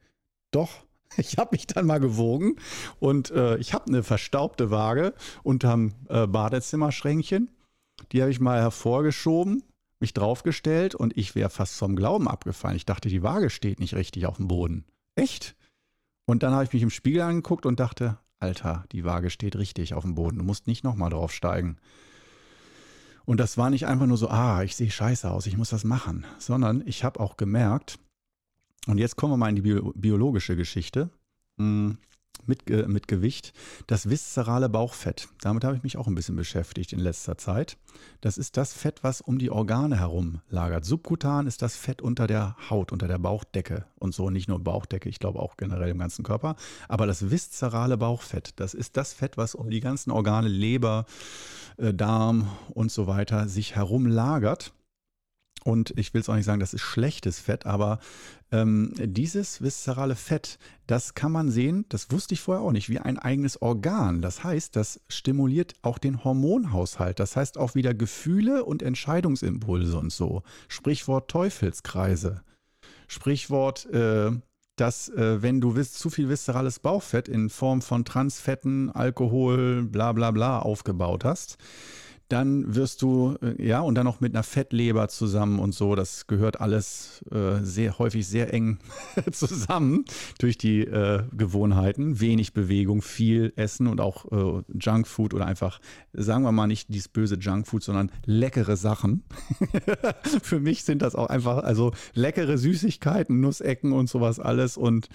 [0.51, 0.85] Doch,
[1.17, 2.55] ich habe mich dann mal gewogen
[2.99, 7.49] und äh, ich habe eine verstaubte Waage unterm äh, Badezimmerschränkchen.
[8.11, 9.63] Die habe ich mal hervorgeschoben,
[9.99, 12.77] mich draufgestellt und ich wäre fast vom Glauben abgefallen.
[12.77, 14.85] Ich dachte, die Waage steht nicht richtig auf dem Boden.
[15.15, 15.55] Echt?
[16.27, 19.95] Und dann habe ich mich im Spiegel angeguckt und dachte, Alter, die Waage steht richtig
[19.95, 20.37] auf dem Boden.
[20.37, 21.79] Du musst nicht nochmal draufsteigen.
[23.27, 25.83] Und das war nicht einfach nur so, ah, ich sehe scheiße aus, ich muss das
[25.83, 27.99] machen, sondern ich habe auch gemerkt,
[28.87, 31.09] und jetzt kommen wir mal in die bio biologische Geschichte.
[31.57, 31.97] Hm,
[32.47, 33.53] mit, äh, mit Gewicht.
[33.87, 35.29] Das viszerale Bauchfett.
[35.41, 37.77] Damit habe ich mich auch ein bisschen beschäftigt in letzter Zeit.
[38.21, 40.85] Das ist das Fett, was um die Organe herum lagert.
[40.85, 44.29] Subkutan ist das Fett unter der Haut, unter der Bauchdecke und so.
[44.29, 46.55] Nicht nur Bauchdecke, ich glaube auch generell im ganzen Körper.
[46.87, 51.05] Aber das viszerale Bauchfett, das ist das Fett, was um die ganzen Organe, Leber,
[51.77, 54.73] äh, Darm und so weiter sich herum lagert.
[55.63, 57.99] Und ich will es auch nicht sagen, das ist schlechtes Fett, aber
[58.51, 62.99] ähm, dieses viszerale Fett, das kann man sehen, das wusste ich vorher auch nicht, wie
[62.99, 64.21] ein eigenes Organ.
[64.21, 67.19] Das heißt, das stimuliert auch den Hormonhaushalt.
[67.19, 70.43] Das heißt auch wieder Gefühle und Entscheidungsimpulse und so.
[70.69, 72.41] Sprichwort Teufelskreise.
[73.07, 74.31] Sprichwort, äh,
[74.77, 80.31] dass äh, wenn du zu viel viszerales Bauchfett in Form von Transfetten, Alkohol, bla bla
[80.31, 81.57] bla aufgebaut hast,
[82.29, 86.27] dann wirst du, äh, ja, und dann noch mit einer Fettleber zusammen und so, das
[86.27, 88.79] gehört alles äh, sehr häufig sehr eng
[89.31, 90.05] zusammen
[90.39, 92.19] durch die äh, Gewohnheiten.
[92.19, 95.79] Wenig Bewegung, viel Essen und auch äh, Junkfood oder einfach,
[96.13, 99.23] sagen wir mal nicht dieses böse Junkfood, sondern leckere Sachen.
[100.43, 105.07] Für mich sind das auch einfach, also leckere Süßigkeiten, Nussecken und sowas alles und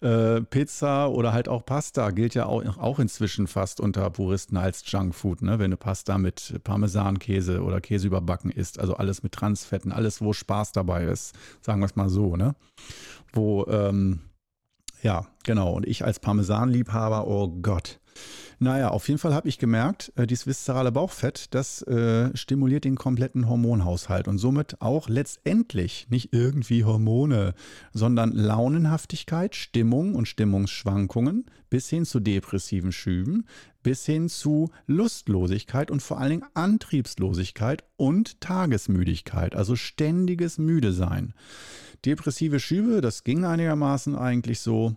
[0.00, 4.82] äh, Pizza oder halt auch Pasta gilt ja auch, auch inzwischen fast unter Puristen als
[4.86, 5.58] Junkfood, ne?
[5.58, 8.78] wenn du Pasta mit Parmesankäse oder Käse überbacken isst.
[8.78, 11.34] Also alles mit Transfetten, alles, wo Spaß dabei ist.
[11.60, 12.54] Sagen wir es mal so, ne?
[13.32, 14.20] Wo, ähm,
[15.02, 15.72] Ja, genau.
[15.74, 17.99] Und ich als Parmesanliebhaber, oh Gott.
[18.62, 22.96] Naja, auf jeden Fall habe ich gemerkt, äh, dieses viszerale Bauchfett, das äh, stimuliert den
[22.96, 27.54] kompletten Hormonhaushalt und somit auch letztendlich nicht irgendwie Hormone,
[27.94, 33.46] sondern Launenhaftigkeit, Stimmung und Stimmungsschwankungen bis hin zu depressiven Schüben,
[33.82, 41.32] bis hin zu Lustlosigkeit und vor allen Dingen Antriebslosigkeit und Tagesmüdigkeit, also ständiges Müde sein.
[42.04, 44.96] Depressive Schübe, das ging einigermaßen eigentlich so.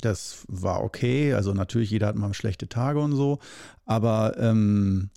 [0.00, 1.34] Das war okay.
[1.34, 3.38] Also natürlich, jeder hat mal schlechte Tage und so.
[3.84, 5.10] Aber ähm,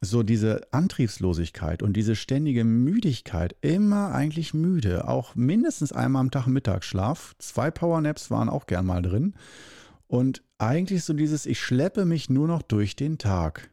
[0.00, 6.46] so diese Antriebslosigkeit und diese ständige Müdigkeit, immer eigentlich müde, auch mindestens einmal am Tag
[6.46, 7.34] Mittagsschlaf.
[7.38, 9.34] Zwei Powernaps waren auch gern mal drin.
[10.06, 13.70] Und eigentlich so dieses, ich schleppe mich nur noch durch den Tag.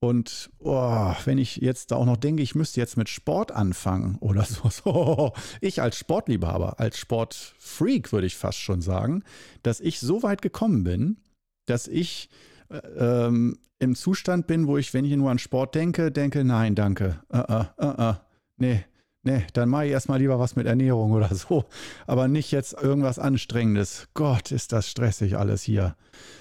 [0.00, 4.44] Und oh, wenn ich jetzt auch noch denke, ich müsste jetzt mit Sport anfangen oder
[4.44, 9.24] so, so, ich als Sportliebhaber, als Sportfreak würde ich fast schon sagen,
[9.62, 11.16] dass ich so weit gekommen bin,
[11.66, 12.28] dass ich
[12.68, 16.74] äh, ähm, im Zustand bin, wo ich, wenn ich nur an Sport denke, denke, nein,
[16.74, 18.14] danke, uh, uh, uh,
[18.56, 18.84] nee,
[19.22, 21.64] nee, dann mache ich erstmal lieber was mit Ernährung oder so,
[22.06, 24.08] aber nicht jetzt irgendwas Anstrengendes.
[24.14, 25.94] Gott, ist das stressig alles hier.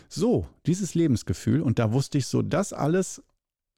[0.07, 3.21] So, dieses Lebensgefühl und da wusste ich so, das alles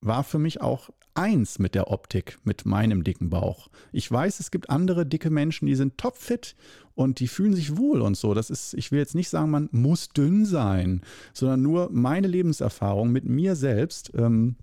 [0.01, 3.69] war für mich auch eins mit der Optik, mit meinem dicken Bauch.
[3.91, 6.55] Ich weiß, es gibt andere dicke Menschen, die sind topfit
[6.93, 8.33] und die fühlen sich wohl und so.
[8.33, 11.01] Das ist, ich will jetzt nicht sagen, man muss dünn sein,
[11.33, 14.11] sondern nur meine Lebenserfahrung mit mir selbst.
[14.15, 14.57] Ähm,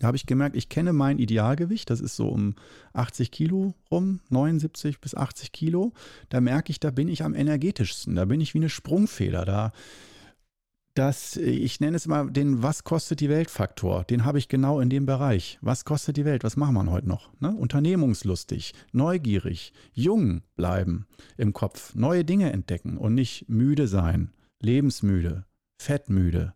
[0.00, 2.54] da habe ich gemerkt, ich kenne mein Idealgewicht, das ist so um
[2.94, 5.92] 80 Kilo rum, 79 bis 80 Kilo.
[6.28, 9.44] Da merke ich, da bin ich am energetischsten, da bin ich wie eine Sprungfeder.
[9.44, 9.72] Da
[10.94, 14.04] dass ich nenne es mal den Was kostet die Welt-Faktor.
[14.04, 15.58] Den habe ich genau in dem Bereich.
[15.60, 16.44] Was kostet die Welt?
[16.44, 17.30] Was machen wir heute noch?
[17.40, 17.52] Ne?
[17.52, 24.30] Unternehmungslustig, neugierig, jung bleiben im Kopf, neue Dinge entdecken und nicht müde sein,
[24.60, 25.44] lebensmüde,
[25.78, 26.54] fettmüde.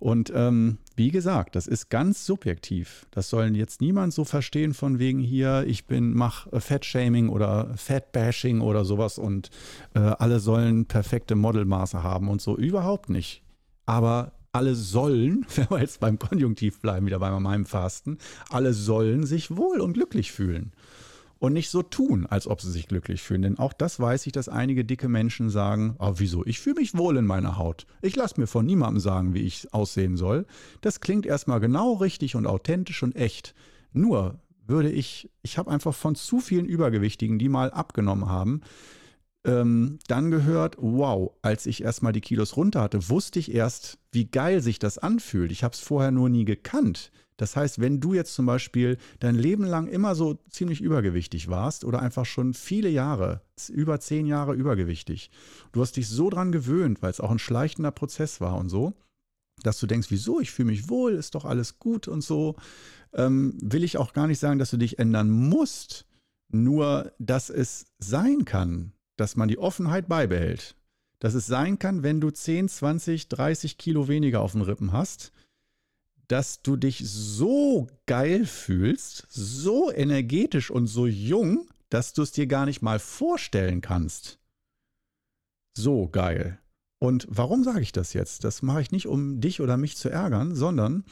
[0.00, 3.06] Und ähm, wie gesagt, das ist ganz subjektiv.
[3.12, 8.60] Das soll jetzt niemand so verstehen von wegen hier, ich bin, mach Fettshaming oder Fatbashing
[8.60, 9.50] oder sowas und
[9.94, 12.56] äh, alle sollen perfekte Modelmaße haben und so.
[12.56, 13.43] Überhaupt nicht
[13.86, 18.18] aber alle sollen, wenn wir jetzt beim Konjunktiv bleiben, wieder bei meinem Fasten,
[18.50, 20.72] alle sollen sich wohl und glücklich fühlen.
[21.40, 23.42] Und nicht so tun, als ob sie sich glücklich fühlen.
[23.42, 26.96] Denn auch das weiß ich, dass einige dicke Menschen sagen, oh, wieso, ich fühle mich
[26.96, 27.86] wohl in meiner Haut.
[28.00, 30.46] Ich lasse mir von niemandem sagen, wie ich aussehen soll.
[30.80, 33.54] Das klingt erstmal genau richtig und authentisch und echt.
[33.92, 38.62] Nur würde ich, ich habe einfach von zu vielen Übergewichtigen, die mal abgenommen haben,
[39.44, 44.26] ähm, dann gehört, wow, als ich erstmal die Kilos runter hatte, wusste ich erst, wie
[44.26, 45.52] geil sich das anfühlt.
[45.52, 47.10] Ich habe es vorher nur nie gekannt.
[47.36, 51.84] Das heißt, wenn du jetzt zum Beispiel dein Leben lang immer so ziemlich übergewichtig warst
[51.84, 55.30] oder einfach schon viele Jahre, über zehn Jahre übergewichtig,
[55.72, 58.94] du hast dich so dran gewöhnt, weil es auch ein schleichender Prozess war und so,
[59.62, 62.54] dass du denkst, wieso, ich fühle mich wohl, ist doch alles gut und so,
[63.12, 66.06] ähm, will ich auch gar nicht sagen, dass du dich ändern musst,
[66.52, 70.76] nur dass es sein kann, dass man die Offenheit beibehält.
[71.18, 75.32] Dass es sein kann, wenn du 10, 20, 30 Kilo weniger auf den Rippen hast,
[76.28, 82.46] dass du dich so geil fühlst, so energetisch und so jung, dass du es dir
[82.46, 84.38] gar nicht mal vorstellen kannst.
[85.76, 86.58] So geil.
[86.98, 88.44] Und warum sage ich das jetzt?
[88.44, 91.04] Das mache ich nicht, um dich oder mich zu ärgern, sondern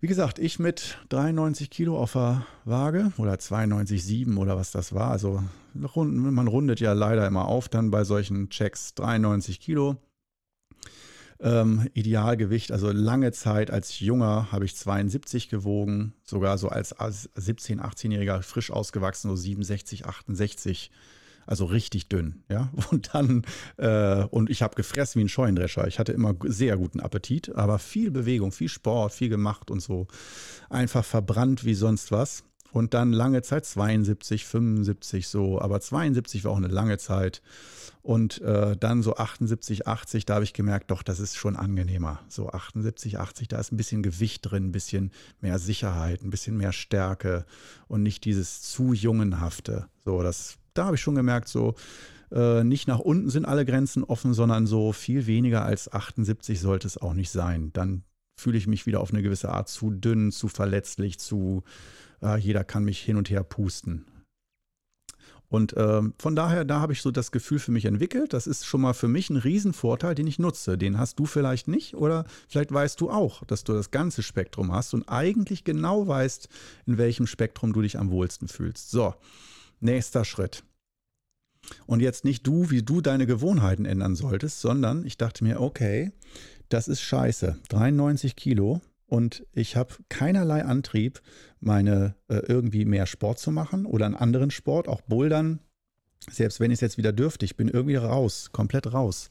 [0.00, 5.10] wie gesagt, ich mit 93 Kilo auf der Waage oder 92,7 oder was das war.
[5.10, 5.42] Also
[5.74, 9.96] man rundet ja leider immer auf dann bei solchen Checks 93 Kilo.
[11.40, 17.30] Ähm, Idealgewicht, also lange Zeit als Junger habe ich 72 gewogen, sogar so als, als
[17.36, 20.90] 17-, 18-Jähriger frisch ausgewachsen, so 67, 68
[21.48, 22.70] also richtig dünn, ja.
[22.90, 23.42] Und dann,
[23.78, 25.86] äh, und ich habe gefressen wie ein Scheunendrescher.
[25.86, 30.06] Ich hatte immer sehr guten Appetit, aber viel Bewegung, viel Sport, viel gemacht und so.
[30.68, 32.44] Einfach verbrannt wie sonst was.
[32.70, 37.40] Und dann lange Zeit 72, 75 so, aber 72 war auch eine lange Zeit.
[38.02, 42.20] Und äh, dann so 78, 80, da habe ich gemerkt, doch, das ist schon angenehmer.
[42.28, 46.58] So 78, 80, da ist ein bisschen Gewicht drin, ein bisschen mehr Sicherheit, ein bisschen
[46.58, 47.46] mehr Stärke
[47.86, 49.88] und nicht dieses zu jungenhafte.
[50.04, 51.74] So, das da habe ich schon gemerkt, so
[52.30, 56.86] äh, nicht nach unten sind alle Grenzen offen, sondern so viel weniger als 78 sollte
[56.86, 57.70] es auch nicht sein.
[57.72, 58.04] Dann
[58.38, 61.64] fühle ich mich wieder auf eine gewisse Art zu dünn, zu verletzlich, zu
[62.22, 64.06] äh, jeder kann mich hin und her pusten.
[65.50, 68.34] Und äh, von daher, da habe ich so das Gefühl für mich entwickelt.
[68.34, 70.76] Das ist schon mal für mich ein Riesenvorteil, den ich nutze.
[70.76, 74.72] Den hast du vielleicht nicht oder vielleicht weißt du auch, dass du das ganze Spektrum
[74.72, 76.48] hast und eigentlich genau weißt,
[76.84, 78.90] in welchem Spektrum du dich am wohlsten fühlst.
[78.90, 79.14] So,
[79.80, 80.64] nächster Schritt.
[81.86, 86.12] Und jetzt nicht du, wie du deine Gewohnheiten ändern solltest, sondern ich dachte mir, okay,
[86.68, 87.58] das ist scheiße.
[87.68, 91.20] 93 Kilo und ich habe keinerlei Antrieb,
[91.60, 95.60] meine äh, irgendwie mehr Sport zu machen oder einen anderen Sport, auch Bouldern.
[96.30, 99.30] Selbst wenn ich es jetzt wieder dürfte, ich bin irgendwie raus, komplett raus.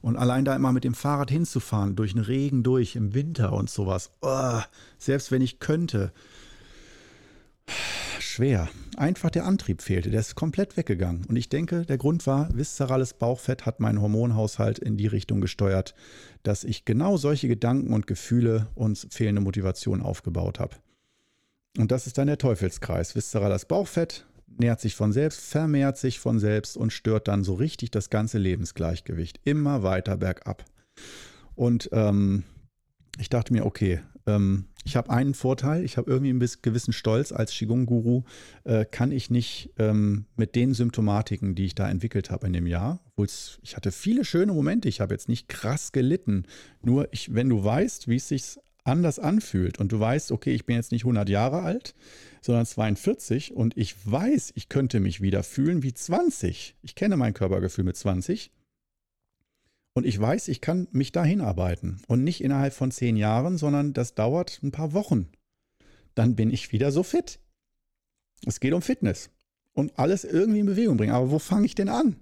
[0.00, 3.68] Und allein da immer mit dem Fahrrad hinzufahren, durch den Regen durch, im Winter und
[3.68, 4.12] sowas.
[4.22, 4.60] Oh,
[4.96, 6.12] selbst wenn ich könnte.
[8.38, 8.68] Schwer.
[8.96, 10.10] Einfach der Antrieb fehlte.
[10.10, 11.24] Der ist komplett weggegangen.
[11.24, 15.92] Und ich denke, der Grund war, viszerales Bauchfett hat meinen Hormonhaushalt in die Richtung gesteuert,
[16.44, 20.76] dass ich genau solche Gedanken und Gefühle und fehlende Motivation aufgebaut habe.
[21.78, 23.16] Und das ist dann der Teufelskreis.
[23.16, 27.90] Viszerales Bauchfett nährt sich von selbst, vermehrt sich von selbst und stört dann so richtig
[27.90, 29.40] das ganze Lebensgleichgewicht.
[29.42, 30.64] Immer weiter bergab.
[31.56, 32.44] Und ähm,
[33.18, 37.32] ich dachte mir, okay, ähm, ich habe einen Vorteil, ich habe irgendwie einen gewissen Stolz
[37.32, 38.22] als Qigong-Guru,
[38.64, 42.66] äh, kann ich nicht ähm, mit den Symptomatiken, die ich da entwickelt habe in dem
[42.66, 43.26] Jahr, obwohl
[43.62, 46.44] ich hatte viele schöne Momente, ich habe jetzt nicht krass gelitten,
[46.82, 50.64] nur ich, wenn du weißt, wie es sich anders anfühlt und du weißt, okay, ich
[50.64, 51.94] bin jetzt nicht 100 Jahre alt,
[52.40, 56.76] sondern 42 und ich weiß, ich könnte mich wieder fühlen wie 20.
[56.80, 58.50] Ich kenne mein Körpergefühl mit 20
[59.98, 63.94] und ich weiß, ich kann mich dahin arbeiten und nicht innerhalb von 10 Jahren, sondern
[63.94, 65.28] das dauert ein paar Wochen.
[66.14, 67.40] Dann bin ich wieder so fit.
[68.46, 69.30] Es geht um Fitness
[69.72, 71.12] und alles irgendwie in Bewegung bringen.
[71.12, 72.14] Aber wo fange ich denn an?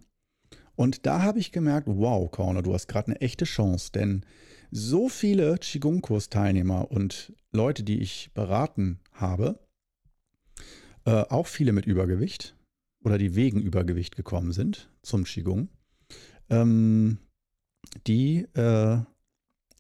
[0.75, 4.25] Und da habe ich gemerkt, wow, Corner, du hast gerade eine echte Chance, denn
[4.71, 9.59] so viele Qigong-Kurs-Teilnehmer und Leute, die ich beraten habe,
[11.05, 12.57] äh, auch viele mit Übergewicht
[13.05, 15.69] oder die wegen Übergewicht gekommen sind zum Qigong,
[16.49, 17.19] ähm,
[18.07, 18.99] die äh,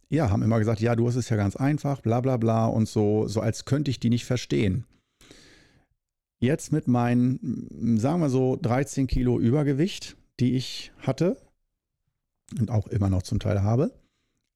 [0.08, 2.88] ja, haben immer gesagt, ja, du hast es ja ganz einfach, bla bla bla und
[2.88, 4.84] so, so als könnte ich die nicht verstehen.
[6.38, 11.40] Jetzt mit meinen, sagen wir so, 13 Kilo Übergewicht, die ich hatte
[12.60, 13.92] und auch immer noch zum Teil habe,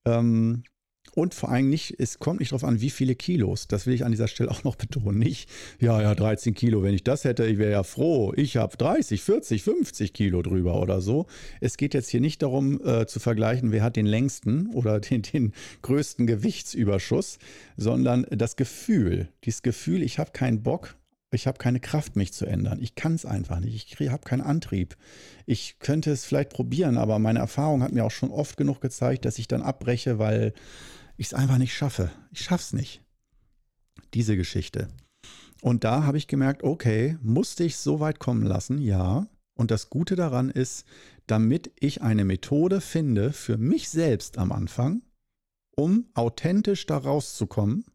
[0.05, 0.63] ähm,
[1.13, 3.67] und vor allem nicht, es kommt nicht darauf an, wie viele Kilos.
[3.67, 5.19] Das will ich an dieser Stelle auch noch betonen.
[5.19, 8.33] Nicht, ja, ja, 13 Kilo, wenn ich das hätte, ich wäre ja froh.
[8.35, 11.25] Ich habe 30, 40, 50 Kilo drüber oder so.
[11.59, 15.21] Es geht jetzt hier nicht darum äh, zu vergleichen, wer hat den längsten oder den,
[15.21, 17.39] den größten Gewichtsüberschuss,
[17.75, 19.27] sondern das Gefühl.
[19.43, 20.95] Dieses Gefühl, ich habe keinen Bock,
[21.33, 22.79] ich habe keine Kraft, mich zu ändern.
[22.81, 23.99] Ich kann es einfach nicht.
[23.99, 24.97] Ich habe keinen Antrieb.
[25.45, 29.23] Ich könnte es vielleicht probieren, aber meine Erfahrung hat mir auch schon oft genug gezeigt,
[29.23, 30.53] dass ich dann abbreche, weil
[31.17, 32.11] ich es einfach nicht schaffe.
[32.31, 33.03] Ich schaffe es nicht.
[34.13, 34.87] Diese Geschichte.
[35.61, 38.79] Und da habe ich gemerkt, okay, musste ich so weit kommen lassen?
[38.79, 39.27] Ja.
[39.53, 40.85] Und das Gute daran ist,
[41.27, 45.03] damit ich eine Methode finde für mich selbst am Anfang,
[45.75, 47.85] um authentisch da rauszukommen,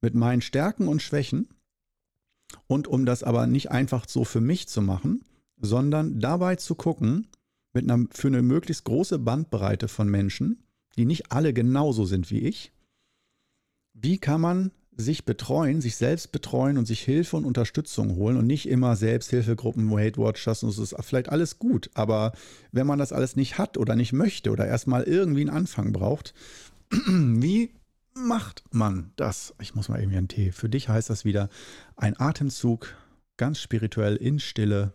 [0.00, 1.48] mit meinen Stärken und Schwächen,
[2.66, 5.24] und um das aber nicht einfach so für mich zu machen,
[5.56, 7.28] sondern dabei zu gucken,
[7.72, 10.62] mit einer, für eine möglichst große Bandbreite von Menschen,
[10.96, 12.72] die nicht alle genauso sind wie ich,
[13.92, 18.46] wie kann man sich betreuen, sich selbst betreuen und sich Hilfe und Unterstützung holen und
[18.46, 22.32] nicht immer Selbsthilfegruppen, Weight Watchers und so ist vielleicht alles gut, aber
[22.70, 26.34] wenn man das alles nicht hat oder nicht möchte oder erstmal irgendwie einen Anfang braucht,
[26.90, 27.70] wie
[28.14, 29.54] macht man das?
[29.60, 30.52] Ich muss mal irgendwie einen Tee.
[30.52, 31.48] Für dich heißt das wieder
[31.96, 32.94] ein Atemzug,
[33.36, 34.92] ganz spirituell in Stille.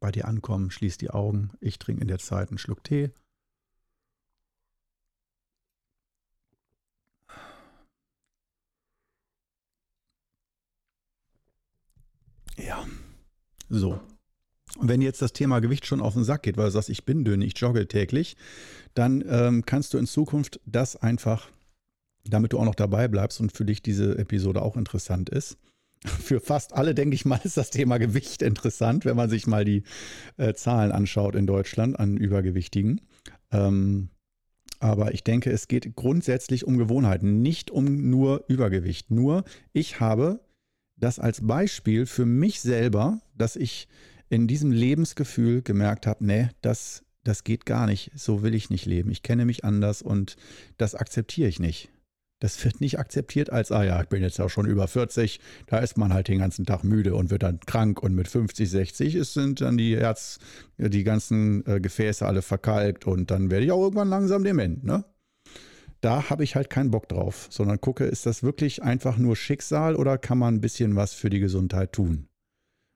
[0.00, 1.50] Bei dir ankommen, schließ die Augen.
[1.60, 3.10] Ich trinke in der Zeit einen Schluck Tee.
[13.68, 14.00] So.
[14.80, 17.24] Wenn jetzt das Thema Gewicht schon auf den Sack geht, weil du sagst, ich bin
[17.24, 18.36] dünn, ich jogge täglich,
[18.94, 21.48] dann ähm, kannst du in Zukunft das einfach
[22.30, 25.58] damit du auch noch dabei bleibst und für dich diese Episode auch interessant ist.
[26.04, 29.64] Für fast alle, denke ich mal, ist das Thema Gewicht interessant, wenn man sich mal
[29.64, 29.82] die
[30.36, 33.00] äh, Zahlen anschaut in Deutschland an Übergewichtigen.
[33.50, 34.10] Ähm,
[34.78, 39.10] aber ich denke, es geht grundsätzlich um Gewohnheiten, nicht um nur Übergewicht.
[39.10, 40.38] Nur ich habe
[41.00, 43.88] das als Beispiel für mich selber, dass ich
[44.28, 48.10] in diesem Lebensgefühl gemerkt habe, nee, das, das geht gar nicht.
[48.14, 49.10] So will ich nicht leben.
[49.10, 50.36] Ich kenne mich anders und
[50.76, 51.90] das akzeptiere ich nicht.
[52.40, 55.78] Das wird nicht akzeptiert als, ah ja, ich bin jetzt ja schon über 40, da
[55.78, 59.14] ist man halt den ganzen Tag müde und wird dann krank und mit 50, 60
[59.16, 60.38] ist, sind dann die Herz,
[60.76, 65.04] die ganzen äh, Gefäße alle verkalkt und dann werde ich auch irgendwann langsam dement, ne?
[66.00, 69.96] Da habe ich halt keinen Bock drauf, sondern gucke, ist das wirklich einfach nur Schicksal
[69.96, 72.28] oder kann man ein bisschen was für die Gesundheit tun?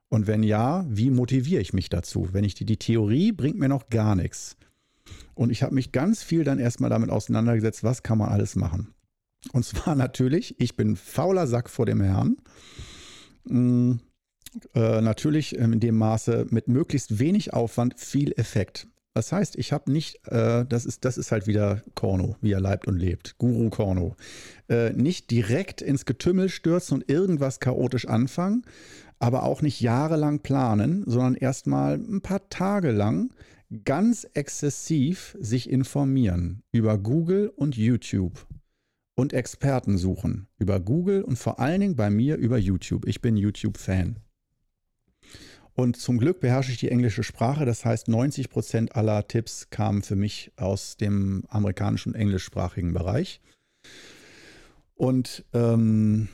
[0.08, 2.28] Und wenn ja, wie motiviere ich mich dazu?
[2.32, 4.56] Wenn ich die, die Theorie bringt mir noch gar nichts.
[5.34, 8.94] Und ich habe mich ganz viel dann erstmal damit auseinandergesetzt, was kann man alles machen.
[9.52, 12.36] Und zwar natürlich, ich bin fauler Sack vor dem Herrn.
[13.44, 13.94] Mm,
[14.74, 18.86] Äh, natürlich in dem Maße mit möglichst wenig Aufwand viel Effekt.
[19.14, 22.60] Das heißt, ich habe nicht, äh, das, ist, das ist halt wieder Korno, wie er
[22.60, 24.16] leibt und lebt, Guru Korno.
[24.68, 28.64] Äh, nicht direkt ins Getümmel stürzen und irgendwas chaotisch anfangen,
[29.18, 33.34] aber auch nicht jahrelang planen, sondern erstmal ein paar Tage lang
[33.84, 38.46] ganz exzessiv sich informieren über Google und YouTube
[39.14, 40.48] und Experten suchen.
[40.58, 43.06] Über Google und vor allen Dingen bei mir über YouTube.
[43.06, 44.16] Ich bin YouTube-Fan.
[45.74, 47.64] Und zum Glück beherrsche ich die englische Sprache.
[47.64, 53.40] Das heißt, 90 Prozent aller Tipps kamen für mich aus dem amerikanischen und englischsprachigen Bereich.
[54.94, 56.28] Und ähm,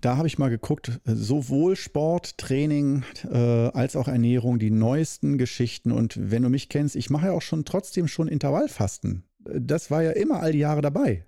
[0.00, 5.92] da habe ich mal geguckt, sowohl Sport, Training äh, als auch Ernährung, die neuesten Geschichten.
[5.92, 9.24] Und wenn du mich kennst, ich mache ja auch schon trotzdem schon Intervallfasten.
[9.38, 11.24] Das war ja immer all die Jahre dabei.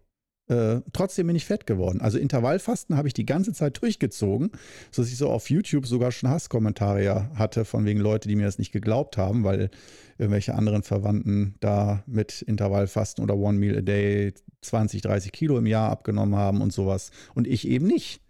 [0.49, 2.01] Äh, trotzdem bin ich fett geworden.
[2.01, 4.51] Also Intervallfasten habe ich die ganze Zeit durchgezogen,
[4.90, 8.59] sodass ich so auf YouTube sogar schon Hasskommentare hatte von wegen Leute, die mir das
[8.59, 9.70] nicht geglaubt haben, weil
[10.18, 15.66] irgendwelche anderen Verwandten da mit Intervallfasten oder One Meal a Day 20, 30 Kilo im
[15.66, 17.12] Jahr abgenommen haben und sowas.
[17.34, 18.20] Und ich eben nicht,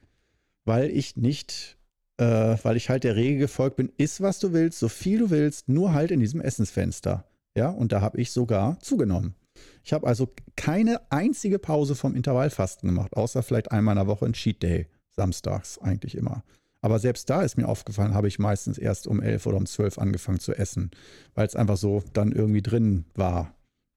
[0.64, 1.78] weil ich nicht,
[2.18, 5.30] äh, weil ich halt der Regel gefolgt bin, iss was du willst, so viel du
[5.30, 7.24] willst, nur halt in diesem Essensfenster.
[7.56, 9.34] Ja, und da habe ich sogar zugenommen.
[9.84, 14.26] Ich habe also keine einzige Pause vom Intervallfasten gemacht, außer vielleicht einmal in der Woche
[14.26, 16.42] ein Cheat Day, samstags eigentlich immer.
[16.80, 19.98] Aber selbst da ist mir aufgefallen, habe ich meistens erst um elf oder um zwölf
[19.98, 20.90] angefangen zu essen,
[21.34, 23.54] weil es einfach so dann irgendwie drin war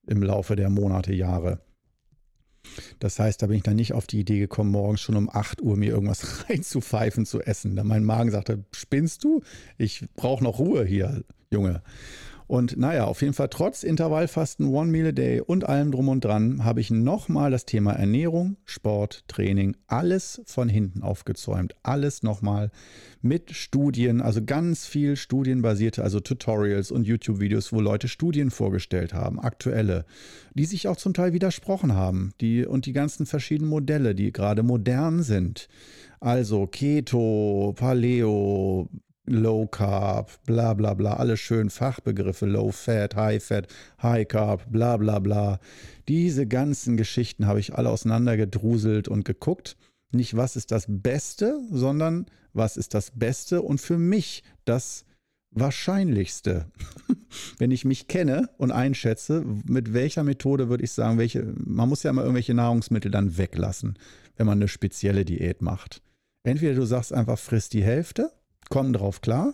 [0.08, 1.60] im Laufe der Monate, Jahre.
[3.00, 5.62] Das heißt, da bin ich dann nicht auf die Idee gekommen, morgens schon um 8
[5.62, 7.76] Uhr mir irgendwas reinzupfeifen zu essen.
[7.76, 9.42] Da mein Magen sagte, spinnst du?
[9.78, 11.82] Ich brauche noch Ruhe hier, Junge.
[12.48, 16.24] Und naja, auf jeden Fall trotz Intervallfasten, One Meal a Day und allem drum und
[16.24, 21.76] dran habe ich nochmal das Thema Ernährung, Sport, Training, alles von hinten aufgezäumt.
[21.82, 22.72] Alles nochmal
[23.22, 29.40] mit Studien, also ganz viel studienbasierte, also Tutorials und YouTube-Videos, wo Leute Studien vorgestellt haben,
[29.40, 30.06] aktuelle,
[30.54, 32.34] die sich auch zum Teil widersprochen haben.
[32.42, 35.68] Die, und die ganzen verschiedenen Modelle, die gerade modern sind.
[36.20, 38.90] Also Keto, Paleo,
[39.28, 43.68] Low Carb, bla bla bla, alle schön Fachbegriffe, Low Fat, High Fat,
[44.02, 45.60] High Carb, bla bla bla.
[46.08, 49.78] Diese ganzen Geschichten habe ich alle auseinandergedruselt und geguckt.
[50.12, 55.06] Nicht, was ist das Beste, sondern was ist das Beste und für mich das
[55.52, 56.68] Wahrscheinlichste.
[57.58, 62.04] Wenn ich mich kenne und einschätze, mit welcher Methode würde ich sagen, welche, man muss
[62.04, 63.98] ja immer irgendwelche Nahrungsmittel dann weglassen,
[64.38, 66.02] wenn man eine spezielle Diät macht.
[66.44, 68.32] Entweder du sagst einfach, frisst die Hälfte
[68.70, 69.54] kommen drauf klar.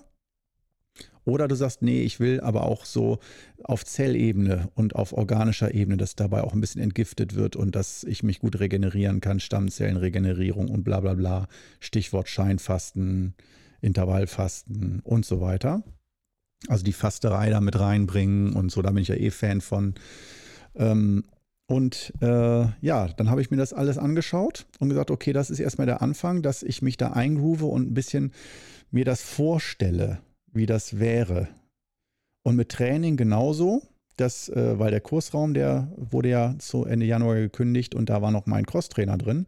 [1.24, 3.20] Oder du sagst, nee, ich will aber auch so
[3.64, 8.04] auf Zellebene und auf organischer Ebene, dass dabei auch ein bisschen entgiftet wird und dass
[8.04, 11.48] ich mich gut regenerieren kann, Stammzellenregenerierung und bla bla bla.
[11.80, 13.36] Stichwort Scheinfasten,
[13.82, 15.84] Intervallfasten und so weiter.
[16.68, 19.94] Also die Fasterei da mit reinbringen und so, da bin ich ja eh Fan von.
[20.76, 21.24] Ähm,
[21.68, 25.60] und äh, ja, dann habe ich mir das alles angeschaut und gesagt, okay, das ist
[25.60, 28.34] erstmal der Anfang, dass ich mich da eingroove und ein bisschen
[28.92, 30.20] mir das vorstelle,
[30.52, 31.48] wie das wäre.
[32.44, 33.82] Und mit Training genauso,
[34.18, 38.32] das, äh, weil der Kursraum, der wurde ja zu Ende Januar gekündigt und da war
[38.32, 39.48] noch mein Crosstrainer drin.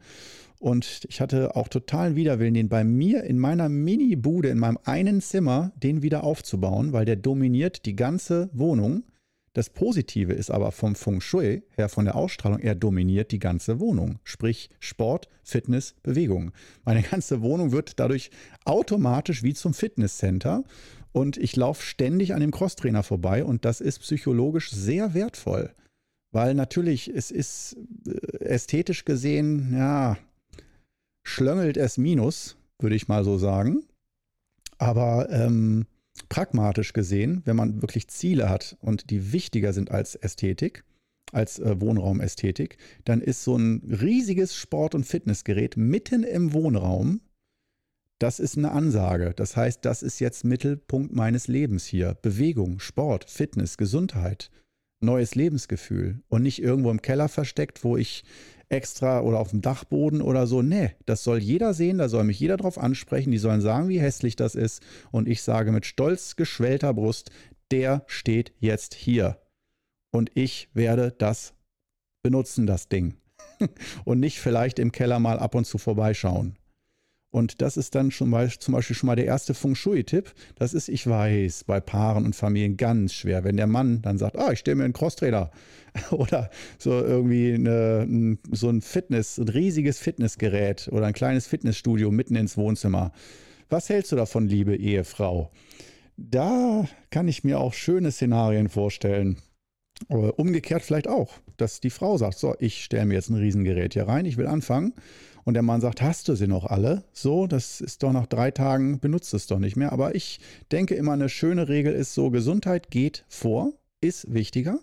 [0.59, 5.19] Und ich hatte auch totalen Widerwillen, den bei mir in meiner Mini-Bude, in meinem einen
[5.19, 9.03] Zimmer, den wieder aufzubauen, weil der dominiert die ganze Wohnung.
[9.53, 13.79] Das Positive ist aber vom Feng Shui her, von der Ausstrahlung, er dominiert die ganze
[13.79, 14.19] Wohnung.
[14.23, 16.51] Sprich Sport, Fitness, Bewegung.
[16.85, 18.31] Meine ganze Wohnung wird dadurch
[18.65, 20.63] automatisch wie zum Fitnesscenter
[21.11, 25.71] und ich laufe ständig an dem Crosstrainer vorbei und das ist psychologisch sehr wertvoll.
[26.31, 27.77] Weil natürlich, es ist
[28.07, 30.17] äh, ästhetisch gesehen, ja,
[31.23, 33.83] schlöngelt es minus, würde ich mal so sagen.
[34.79, 35.85] Aber ähm,
[36.29, 40.83] pragmatisch gesehen, wenn man wirklich Ziele hat und die wichtiger sind als Ästhetik,
[41.31, 47.21] als äh, Wohnraumästhetik, dann ist so ein riesiges Sport- und Fitnessgerät mitten im Wohnraum,
[48.19, 49.33] das ist eine Ansage.
[49.35, 52.15] Das heißt, das ist jetzt Mittelpunkt meines Lebens hier.
[52.21, 54.49] Bewegung, Sport, Fitness, Gesundheit,
[55.01, 58.23] neues Lebensgefühl und nicht irgendwo im Keller versteckt, wo ich
[58.73, 60.61] extra oder auf dem Dachboden oder so.
[60.61, 63.99] Nee, das soll jeder sehen, da soll mich jeder drauf ansprechen, die sollen sagen, wie
[64.01, 64.81] hässlich das ist.
[65.11, 67.29] Und ich sage mit stolz geschwellter Brust,
[67.71, 69.37] der steht jetzt hier.
[70.11, 71.53] Und ich werde das
[72.23, 73.15] benutzen, das Ding.
[74.05, 76.57] und nicht vielleicht im Keller mal ab und zu vorbeischauen.
[77.33, 80.31] Und das ist dann schon mal, zum Beispiel schon mal der erste Feng Shui-Tipp.
[80.53, 84.37] Das ist, ich weiß, bei Paaren und Familien ganz schwer, wenn der Mann dann sagt,
[84.37, 85.49] ah, ich stelle mir einen Crosstrainer
[86.11, 92.35] oder so irgendwie eine, so ein Fitness, ein riesiges Fitnessgerät oder ein kleines Fitnessstudio mitten
[92.35, 93.11] ins Wohnzimmer.
[93.67, 95.49] Was hältst du davon, liebe Ehefrau?
[96.17, 99.37] Da kann ich mir auch schöne Szenarien vorstellen.
[100.07, 104.07] Umgekehrt vielleicht auch, dass die Frau sagt, so, ich stelle mir jetzt ein Riesengerät hier
[104.07, 104.93] rein, ich will anfangen.
[105.45, 107.03] Und der Mann sagt, hast du sie noch alle?
[107.11, 109.91] So, das ist doch nach drei Tagen, benutzt es doch nicht mehr.
[109.91, 110.39] Aber ich
[110.71, 114.79] denke immer, eine schöne Regel ist so, Gesundheit geht vor, ist wichtiger.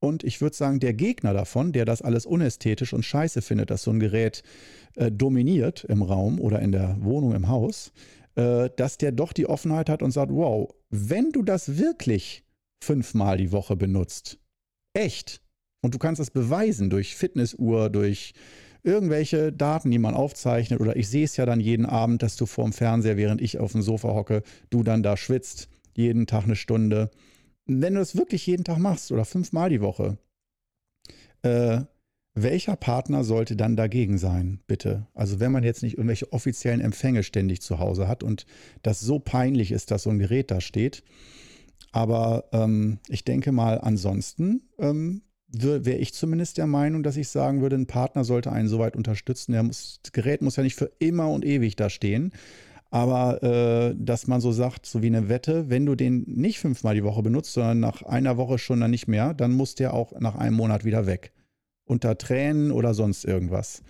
[0.00, 3.84] Und ich würde sagen, der Gegner davon, der das alles unästhetisch und scheiße findet, dass
[3.84, 4.42] so ein Gerät
[4.96, 7.92] äh, dominiert im Raum oder in der Wohnung, im Haus,
[8.34, 12.44] äh, dass der doch die Offenheit hat und sagt, wow, wenn du das wirklich
[12.82, 14.38] fünfmal die Woche benutzt,
[14.92, 15.40] echt,
[15.82, 18.34] und du kannst das beweisen durch Fitnessuhr, durch
[18.82, 22.46] irgendwelche Daten, die man aufzeichnet, oder ich sehe es ja dann jeden Abend, dass du
[22.46, 26.56] vorm Fernseher, während ich auf dem Sofa hocke, du dann da schwitzt, jeden Tag eine
[26.56, 27.10] Stunde.
[27.66, 30.18] Wenn du das wirklich jeden Tag machst oder fünfmal die Woche,
[31.42, 31.82] äh,
[32.34, 35.06] welcher Partner sollte dann dagegen sein, bitte?
[35.14, 38.46] Also wenn man jetzt nicht irgendwelche offiziellen Empfänge ständig zu Hause hat und
[38.82, 41.04] das so peinlich ist, dass so ein Gerät da steht.
[41.92, 45.22] Aber ähm, ich denke mal, ansonsten ähm,
[45.52, 49.54] wäre ich zumindest der Meinung, dass ich sagen würde, ein Partner sollte einen soweit unterstützen.
[49.66, 52.32] Muss, das Gerät muss ja nicht für immer und ewig da stehen.
[52.90, 56.94] Aber äh, dass man so sagt, so wie eine Wette, wenn du den nicht fünfmal
[56.94, 60.12] die Woche benutzt, sondern nach einer Woche schon dann nicht mehr, dann muss der auch
[60.20, 61.32] nach einem Monat wieder weg.
[61.86, 63.82] Unter Tränen oder sonst irgendwas.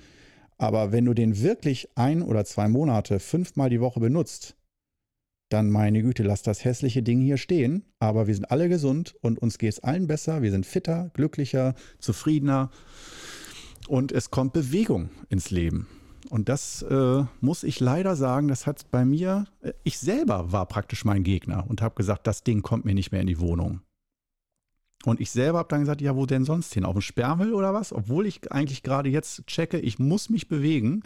[0.57, 4.55] Aber wenn du den wirklich ein oder zwei Monate fünfmal die Woche benutzt,
[5.53, 7.85] dann meine Güte, lass das hässliche Ding hier stehen.
[7.99, 10.43] Aber wir sind alle gesund und uns geht es allen besser.
[10.43, 12.71] Wir sind fitter, glücklicher, zufriedener.
[13.89, 15.89] Und es kommt Bewegung ins Leben.
[16.31, 20.67] Und das äh, muss ich leider sagen, das hat bei mir, äh, ich selber war
[20.67, 23.81] praktisch mein Gegner und habe gesagt, das Ding kommt mir nicht mehr in die Wohnung.
[25.05, 26.85] Und ich selber habe dann gesagt, ja, wo denn sonst hin?
[26.85, 27.93] Auf dem Sperrmüll oder was?
[27.93, 31.03] Obwohl ich eigentlich gerade jetzt checke, ich muss mich bewegen.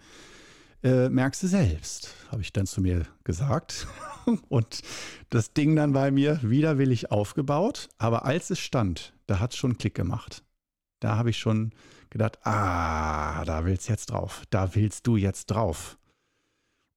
[0.82, 3.86] Äh, merkst du selbst, habe ich dann zu mir gesagt.
[4.48, 4.82] Und
[5.30, 7.88] das Ding dann bei mir widerwillig aufgebaut.
[7.98, 10.44] Aber als es stand, da hat es schon Klick gemacht.
[11.00, 11.72] Da habe ich schon
[12.10, 14.42] gedacht, ah, da willst du jetzt drauf.
[14.50, 15.98] Da willst du jetzt drauf.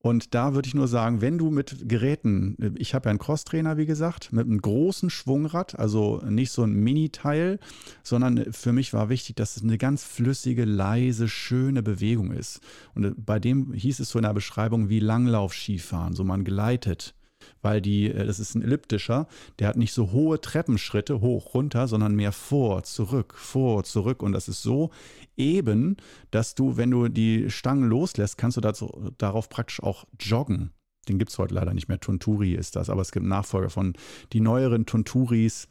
[0.01, 3.75] Und da würde ich nur sagen, wenn du mit Geräten, ich habe ja einen Crosstrainer,
[3.75, 7.59] wie gesagt, mit einem großen Schwungrad, also nicht so ein Mini-Teil,
[8.01, 12.61] sondern für mich war wichtig, dass es eine ganz flüssige, leise, schöne Bewegung ist.
[12.95, 17.13] Und bei dem hieß es so in der Beschreibung wie Langlauf-Skifahren, so man gleitet
[17.61, 19.27] weil die, äh, das ist ein elliptischer,
[19.59, 24.23] der hat nicht so hohe Treppenschritte hoch, runter, sondern mehr vor, zurück, vor, zurück.
[24.23, 24.91] Und das ist so
[25.37, 25.97] eben,
[26.31, 30.71] dass du, wenn du die Stangen loslässt, kannst du dazu, darauf praktisch auch joggen.
[31.07, 31.99] Den gibt es heute leider nicht mehr.
[31.99, 33.93] Tunturi ist das, aber es gibt Nachfolger von
[34.31, 35.67] die neueren Tunturis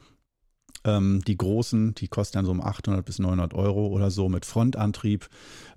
[0.89, 4.47] ähm, die großen, die kosten dann so um 800 bis 900 Euro oder so mit
[4.47, 5.29] Frontantrieb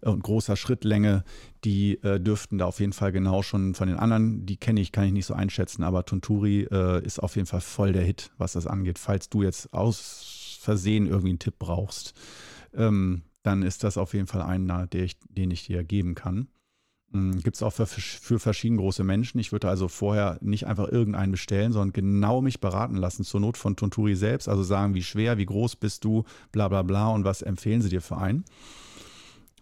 [0.02, 1.24] und großer Schrittlänge.
[1.64, 4.92] Die äh, dürften da auf jeden Fall genau schon von den anderen, die kenne ich,
[4.92, 8.32] kann ich nicht so einschätzen, aber Tunturi äh, ist auf jeden Fall voll der Hit,
[8.38, 9.00] was das angeht.
[9.00, 12.14] Falls du jetzt aus Versehen irgendwie einen Tipp brauchst,
[12.74, 16.48] ähm, dann ist das auf jeden Fall einer, ich, den ich dir geben kann.
[17.14, 19.40] Hm, Gibt es auch für, für verschieden große Menschen.
[19.40, 23.58] Ich würde also vorher nicht einfach irgendeinen bestellen, sondern genau mich beraten lassen, zur Not
[23.58, 24.48] von Tonturi selbst.
[24.48, 27.90] Also sagen, wie schwer, wie groß bist du, bla bla bla und was empfehlen sie
[27.90, 28.46] dir für einen.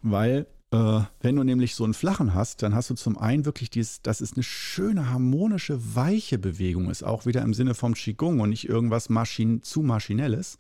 [0.04, 3.72] Weil, äh, wenn du nämlich so einen flachen hast, dann hast du zum einen wirklich
[3.72, 8.40] dieses, dass es eine schöne, harmonische, weiche Bewegung ist, auch wieder im Sinne vom Qigong
[8.40, 10.60] und nicht irgendwas Maschin zu maschinelles.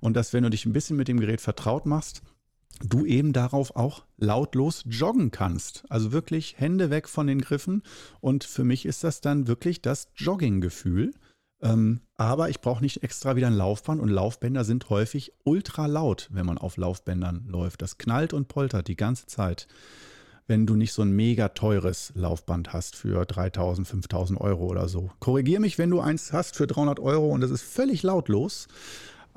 [0.00, 2.22] Und dass, wenn du dich ein bisschen mit dem Gerät vertraut machst,
[2.80, 5.84] du eben darauf auch lautlos joggen kannst.
[5.88, 7.82] Also wirklich Hände weg von den Griffen.
[8.20, 11.12] Und für mich ist das dann wirklich das Jogginggefühl.
[11.62, 16.28] Ähm, aber ich brauche nicht extra wieder ein Laufband und Laufbänder sind häufig ultra laut,
[16.32, 17.82] wenn man auf Laufbändern läuft.
[17.82, 19.66] Das knallt und poltert die ganze Zeit,
[20.46, 25.10] wenn du nicht so ein mega teures Laufband hast für 3000, 5000 Euro oder so.
[25.18, 28.68] Korrigier mich, wenn du eins hast für 300 Euro und es ist völlig lautlos.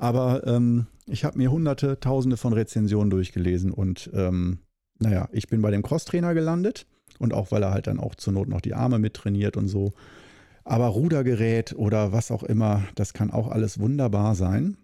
[0.00, 4.60] Aber ähm, ich habe mir hunderte, tausende von Rezensionen durchgelesen und ähm,
[4.98, 6.86] naja, ich bin bei dem Crosstrainer gelandet
[7.18, 9.92] und auch weil er halt dann auch zur Not noch die Arme mittrainiert und so.
[10.64, 14.78] Aber Rudergerät oder was auch immer, das kann auch alles wunderbar sein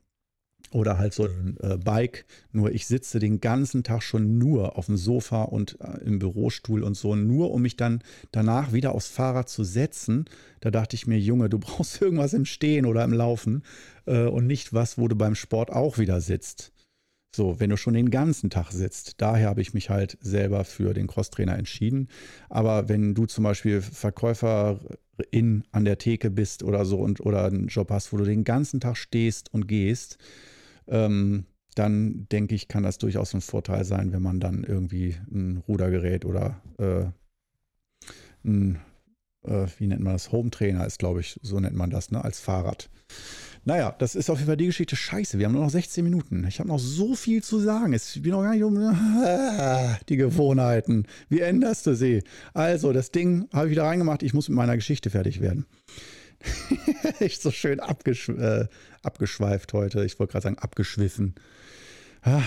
[0.73, 2.27] oder halt so ein äh, Bike.
[2.53, 6.83] Nur ich sitze den ganzen Tag schon nur auf dem Sofa und äh, im Bürostuhl
[6.83, 8.03] und so, nur um mich dann
[8.33, 10.27] danach wieder aufs Fahrrad zu setzen.
[10.61, 13.63] Da dachte ich mir, Junge, du brauchst irgendwas im Stehen oder im Laufen
[14.07, 16.73] äh, und nicht was, wo du beim Sport auch wieder sitzt.
[17.37, 19.21] So, wenn du schon den ganzen Tag sitzt.
[19.21, 22.09] Daher habe ich mich halt selber für den Crosstrainer entschieden.
[22.49, 27.67] Aber wenn du zum Beispiel Verkäuferin an der Theke bist oder so und oder einen
[27.67, 30.17] Job hast, wo du den ganzen Tag stehst und gehst,
[30.89, 35.63] ähm, dann denke ich, kann das durchaus ein Vorteil sein, wenn man dann irgendwie ein
[35.69, 37.07] Rudergerät oder äh,
[38.45, 38.81] ein
[39.47, 40.33] äh, wie nennt man das?
[40.33, 42.23] Home Trainer ist, glaube ich, so nennt man das, ne?
[42.23, 42.91] Als Fahrrad.
[43.65, 44.95] Naja, das ist auf jeden Fall die Geschichte.
[44.95, 46.47] Scheiße, wir haben nur noch 16 Minuten.
[46.47, 47.93] Ich habe noch so viel zu sagen.
[47.93, 48.77] Es bin noch gar nicht um
[50.09, 51.07] die Gewohnheiten.
[51.29, 52.23] Wie änderst du sie?
[52.55, 54.23] Also, das Ding habe ich wieder reingemacht.
[54.23, 55.67] Ich muss mit meiner Geschichte fertig werden.
[57.21, 58.67] Echt so schön abgesch äh,
[59.03, 60.05] abgeschweift heute.
[60.05, 61.35] Ich wollte gerade sagen, abgeschwiffen.
[62.23, 62.43] Ah,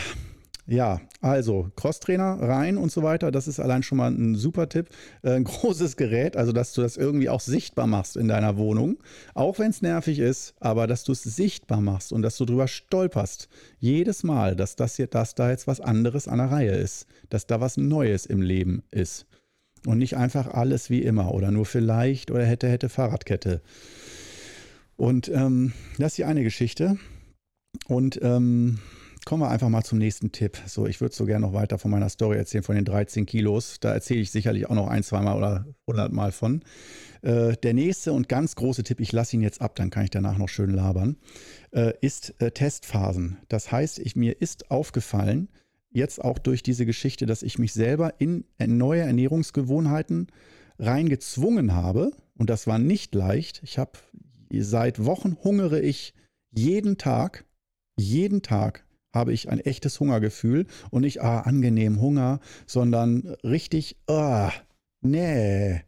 [0.70, 4.89] ja, also Crosstrainer rein und so weiter, das ist allein schon mal ein super Tipp.
[5.24, 8.97] Äh, ein großes Gerät, also dass du das irgendwie auch sichtbar machst in deiner Wohnung,
[9.34, 12.68] auch wenn es nervig ist, aber dass du es sichtbar machst und dass du drüber
[12.68, 13.50] stolperst.
[13.80, 17.47] Jedes Mal, dass das hier, dass da jetzt was anderes an der Reihe ist, dass
[17.47, 19.26] da was Neues im Leben ist.
[19.86, 23.61] Und nicht einfach alles wie immer oder nur vielleicht oder hätte, hätte Fahrradkette.
[24.97, 26.97] Und ähm, das ist die eine Geschichte.
[27.88, 28.80] Und ähm,
[29.25, 30.57] Kommen wir einfach mal zum nächsten Tipp.
[30.65, 33.80] So, ich würde so gerne noch weiter von meiner Story erzählen, von den 13 Kilos.
[33.80, 36.63] Da erzähle ich sicherlich auch noch ein, zweimal oder 100 Mal von.
[37.21, 40.09] Äh, der nächste und ganz große Tipp, ich lasse ihn jetzt ab, dann kann ich
[40.09, 41.17] danach noch schön labern,
[41.71, 43.38] äh, ist äh, Testphasen.
[43.49, 45.49] Das heißt, ich, mir ist aufgefallen,
[45.92, 50.28] jetzt auch durch diese Geschichte, dass ich mich selber in neue Ernährungsgewohnheiten
[50.78, 52.12] reingezwungen habe.
[52.38, 53.62] Und das war nicht leicht.
[53.64, 54.00] Ich habe
[54.52, 56.14] seit Wochen hungere ich
[56.52, 57.46] jeden Tag,
[57.98, 64.52] jeden Tag habe ich ein echtes Hungergefühl und nicht, ah, angenehm Hunger, sondern richtig, ah,
[65.02, 65.82] nee.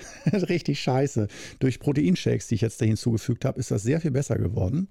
[0.32, 1.28] richtig scheiße.
[1.58, 4.88] Durch Proteinshakes, die ich jetzt da hinzugefügt habe, ist das sehr viel besser geworden.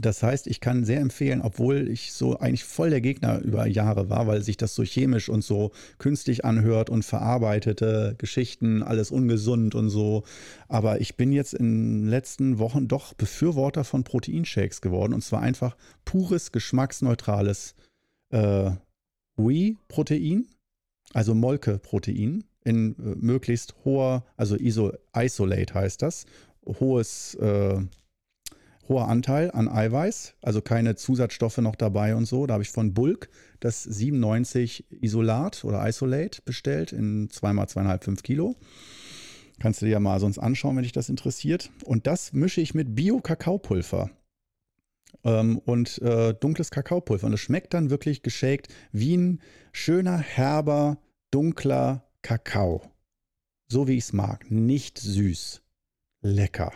[0.00, 4.08] Das heißt, ich kann sehr empfehlen, obwohl ich so eigentlich voll der Gegner über Jahre
[4.08, 9.74] war, weil sich das so chemisch und so künstlich anhört und verarbeitete Geschichten, alles ungesund
[9.74, 10.22] und so.
[10.68, 15.42] Aber ich bin jetzt in den letzten Wochen doch Befürworter von Proteinshakes geworden und zwar
[15.42, 17.74] einfach pures, geschmacksneutrales
[18.30, 18.70] äh,
[19.36, 20.46] Whey-Protein,
[21.12, 26.24] also Molke-Protein in äh, möglichst hoher, also Iso Isolate heißt das,
[26.66, 27.80] hohes äh,
[28.88, 32.46] hoher Anteil an Eiweiß, also keine Zusatzstoffe noch dabei und so.
[32.46, 33.28] Da habe ich von Bulk
[33.60, 38.56] das 97 Isolat oder Isolate bestellt in 2x2,5 5 Kilo.
[39.60, 41.70] Kannst du dir ja mal sonst anschauen, wenn dich das interessiert.
[41.84, 44.10] Und das mische ich mit Bio-Kakaopulver
[45.24, 47.26] ähm, und äh, dunkles Kakaopulver.
[47.26, 49.40] Und es schmeckt dann wirklich geschakt wie ein
[49.72, 50.98] schöner, herber,
[51.30, 52.82] dunkler Kakao.
[53.68, 54.50] So wie ich es mag.
[54.50, 55.62] Nicht süß.
[56.20, 56.72] Lecker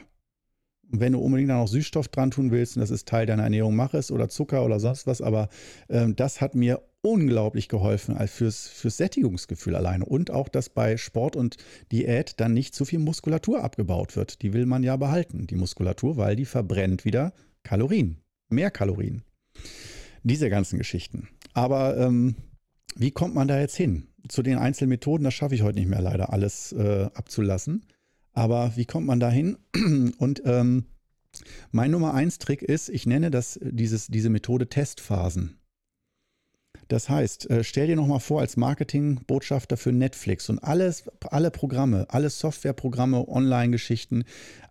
[0.92, 3.94] wenn du unbedingt noch Süßstoff dran tun willst, und das ist Teil deiner Ernährung, mach
[3.94, 5.48] es oder Zucker oder sonst was, aber
[5.88, 11.34] ähm, das hat mir unglaublich geholfen fürs, fürs Sättigungsgefühl alleine und auch, dass bei Sport
[11.34, 11.56] und
[11.90, 14.42] Diät dann nicht zu viel Muskulatur abgebaut wird.
[14.42, 17.32] Die will man ja behalten, die Muskulatur, weil die verbrennt wieder
[17.64, 18.18] Kalorien,
[18.50, 19.22] mehr Kalorien.
[20.22, 21.28] Diese ganzen Geschichten.
[21.54, 22.36] Aber ähm,
[22.94, 24.06] wie kommt man da jetzt hin?
[24.28, 27.84] Zu den einzelnen Methoden, das schaffe ich heute nicht mehr leider alles äh, abzulassen.
[28.32, 29.58] Aber wie kommt man da hin?
[30.18, 30.86] Und ähm,
[31.70, 35.58] mein Nummer eins Trick ist, ich nenne das dieses, diese Methode Testphasen.
[36.88, 42.06] Das heißt, äh, stell dir nochmal vor, als Marketingbotschafter für Netflix und alles, alle Programme,
[42.10, 44.24] alle Softwareprogramme, Online-Geschichten,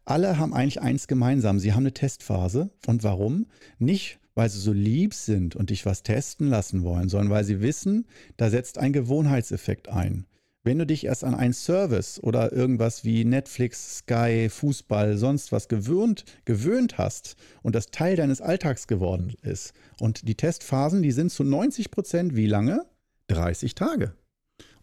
[0.06, 1.60] alle haben eigentlich eins gemeinsam.
[1.60, 2.70] Sie haben eine Testphase.
[2.86, 3.48] Und warum?
[3.80, 7.62] Nicht, weil sie so lieb sind und dich was testen lassen wollen, sondern weil sie
[7.62, 8.06] wissen,
[8.38, 10.26] da setzt ein Gewohnheitseffekt ein.
[10.64, 15.68] Wenn du dich erst an einen Service oder irgendwas wie Netflix, Sky, Fußball, sonst was
[15.68, 21.32] gewöhnt, gewöhnt hast und das Teil deines Alltags geworden ist und die Testphasen, die sind
[21.32, 22.86] zu 90 Prozent wie lange?
[23.28, 24.14] 30 Tage.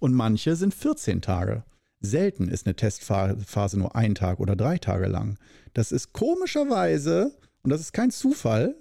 [0.01, 1.63] Und manche sind 14 Tage.
[2.01, 5.39] Selten ist eine Testphase nur ein Tag oder drei Tage lang.
[5.75, 7.31] Das ist komischerweise,
[7.63, 8.75] und das ist kein Zufall,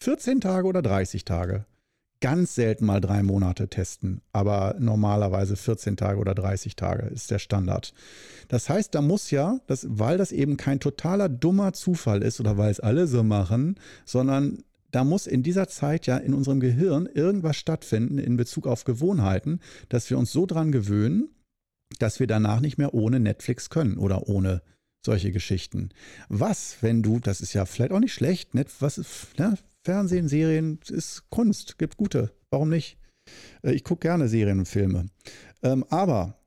[0.00, 1.64] 14 Tage oder 30 Tage
[2.24, 7.38] ganz selten mal drei Monate testen, aber normalerweise 14 Tage oder 30 Tage ist der
[7.38, 7.92] Standard.
[8.48, 12.56] Das heißt, da muss ja, das, weil das eben kein totaler dummer Zufall ist oder
[12.56, 17.04] weil es alle so machen, sondern da muss in dieser Zeit ja in unserem Gehirn
[17.04, 19.60] irgendwas stattfinden in Bezug auf Gewohnheiten,
[19.90, 21.28] dass wir uns so dran gewöhnen,
[21.98, 24.62] dass wir danach nicht mehr ohne Netflix können oder ohne
[25.04, 25.90] solche Geschichten.
[26.30, 28.96] Was, wenn du, das ist ja vielleicht auch nicht schlecht, net, was,
[29.36, 32.32] ne, Fernsehen, Serien ist Kunst, gibt gute.
[32.50, 32.96] Warum nicht?
[33.62, 35.06] Äh, ich gucke gerne Serien und Filme.
[35.62, 36.38] Ähm, aber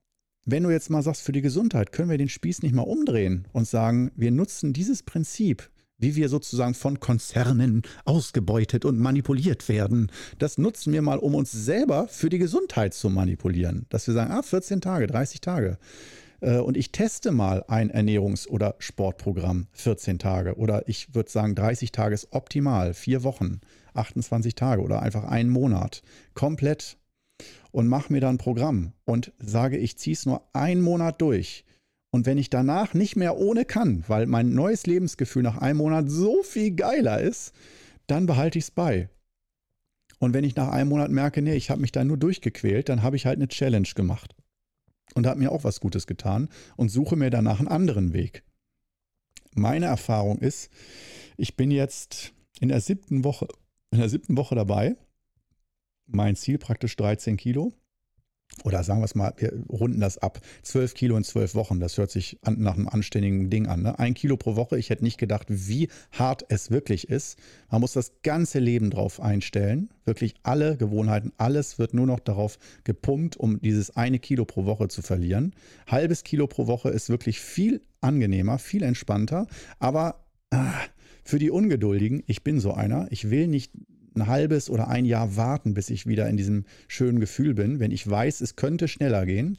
[0.46, 3.48] wenn du jetzt mal sagst, für die Gesundheit können wir den Spieß nicht mal umdrehen
[3.54, 5.70] und sagen, wir nutzen dieses Prinzip,
[6.00, 10.12] wie wir sozusagen von Konzernen ausgebeutet und manipuliert werden.
[10.40, 13.86] Das nutzen wir mal, um uns selber für die Gesundheit zu manipulieren.
[13.90, 15.78] Dass wir sagen, ah, 14 Tage, 30 Tage.
[16.42, 21.56] Äh, und ich teste mal ein Ernährungs- oder Sportprogramm 14 Tage oder ich würde sagen
[21.56, 23.62] 30 Tage ist optimal, vier Wochen,
[23.94, 26.02] 28 Tage oder einfach einen Monat
[26.34, 26.98] komplett
[27.72, 31.66] und mache mir dann ein Programm und sage, ich ziehe es nur einen Monat durch.
[32.10, 36.10] Und wenn ich danach nicht mehr ohne kann, weil mein neues Lebensgefühl nach einem Monat
[36.10, 37.54] so viel geiler ist,
[38.08, 39.10] dann behalte ich es bei.
[40.20, 43.04] Und wenn ich nach einem Monat merke, nee, ich habe mich da nur durchgequält, dann
[43.04, 44.37] habe ich halt eine Challenge gemacht.
[45.14, 48.44] Und habe mir auch was Gutes getan und suche mir danach einen anderen Weg.
[49.56, 50.70] Meine Erfahrung ist,
[51.38, 53.48] ich bin jetzt in der siebten Woche,
[53.92, 54.96] in der siebten Woche dabei.
[56.06, 57.74] Mein Ziel praktisch 13 Kilo
[58.64, 60.42] oder sagen wir es mal, wir runden das ab.
[60.64, 63.84] 12 Kilo in 12 Wochen, das hört sich an, nach einem anständigen Ding an.
[63.84, 63.98] Ne?
[64.00, 67.38] Ein Kilo pro Woche, ich hätte nicht gedacht, wie hart es wirklich ist.
[67.70, 69.90] Man muss das ganze Leben drauf einstellen.
[70.06, 74.88] Wirklich alle Gewohnheiten, alles wird nur noch darauf gepumpt, um dieses eine Kilo pro Woche
[74.88, 75.54] zu verlieren.
[75.86, 79.48] Halbes Kilo pro Woche ist wirklich viel angenehmer, viel entspannter.
[79.80, 80.74] Aber ah,
[81.24, 83.72] für die Ungeduldigen, ich bin so einer, ich will nicht
[84.18, 87.92] ein halbes oder ein Jahr warten, bis ich wieder in diesem schönen Gefühl bin, wenn
[87.92, 89.58] ich weiß, es könnte schneller gehen,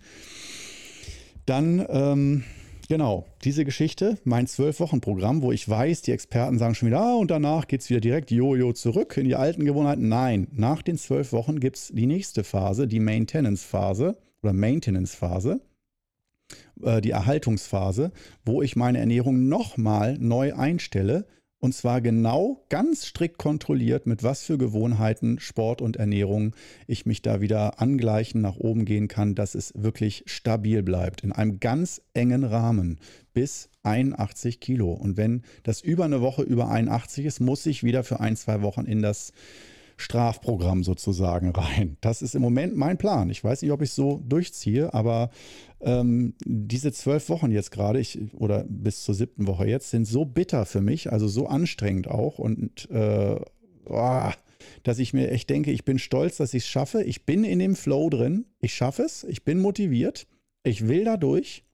[1.47, 2.45] dann ähm,
[2.89, 7.31] genau diese Geschichte, mein Zwölf-Wochen-Programm, wo ich weiß, die Experten sagen schon wieder, ah, und
[7.31, 10.09] danach geht es wieder direkt Jojo zurück in die alten Gewohnheiten.
[10.09, 15.61] Nein, nach den zwölf Wochen gibt es die nächste Phase, die Maintenance-Phase oder Maintenance-Phase
[16.83, 18.13] äh, die Erhaltungsphase,
[18.45, 21.27] wo ich meine Ernährung nochmal neu einstelle,
[21.61, 26.55] und zwar genau ganz strikt kontrolliert, mit was für Gewohnheiten, Sport und Ernährung
[26.87, 31.25] ich mich da wieder angleichen, nach oben gehen kann, dass es wirklich stabil bleibt.
[31.25, 32.99] In einem ganz engen Rahmen
[33.35, 34.93] bis 81 Kilo.
[34.93, 38.63] Und wenn das über eine Woche über 81 ist, muss ich wieder für ein, zwei
[38.63, 39.33] Wochen in das
[39.99, 41.97] Strafprogramm sozusagen rein.
[42.01, 43.31] Das ist im Moment mein Plan.
[43.31, 45.31] Ich weiß nicht, ob ich es so durchziehe, aber
[45.81, 48.03] ähm, diese zwölf Wochen jetzt gerade,
[48.37, 52.39] oder bis zur siebten Woche jetzt, sind so bitter für mich, also so anstrengend auch
[52.39, 53.37] und äh,
[53.87, 54.31] oh,
[54.83, 57.03] dass ich mir echt denke, ich bin stolz, dass ich es schaffe.
[57.03, 58.47] Ich bin in dem Flow drin.
[58.61, 59.25] Ich schaffe es.
[59.25, 60.27] Ich bin motiviert.
[60.65, 61.65] Ich will da durch.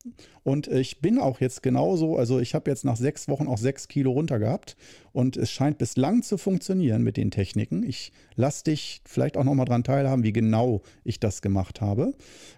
[0.43, 3.89] Und ich bin auch jetzt genauso, also ich habe jetzt nach sechs Wochen auch sechs
[3.89, 4.77] Kilo runter gehabt
[5.13, 7.83] und es scheint bislang zu funktionieren mit den Techniken.
[7.83, 12.13] Ich lasse dich vielleicht auch nochmal dran teilhaben, wie genau ich das gemacht habe.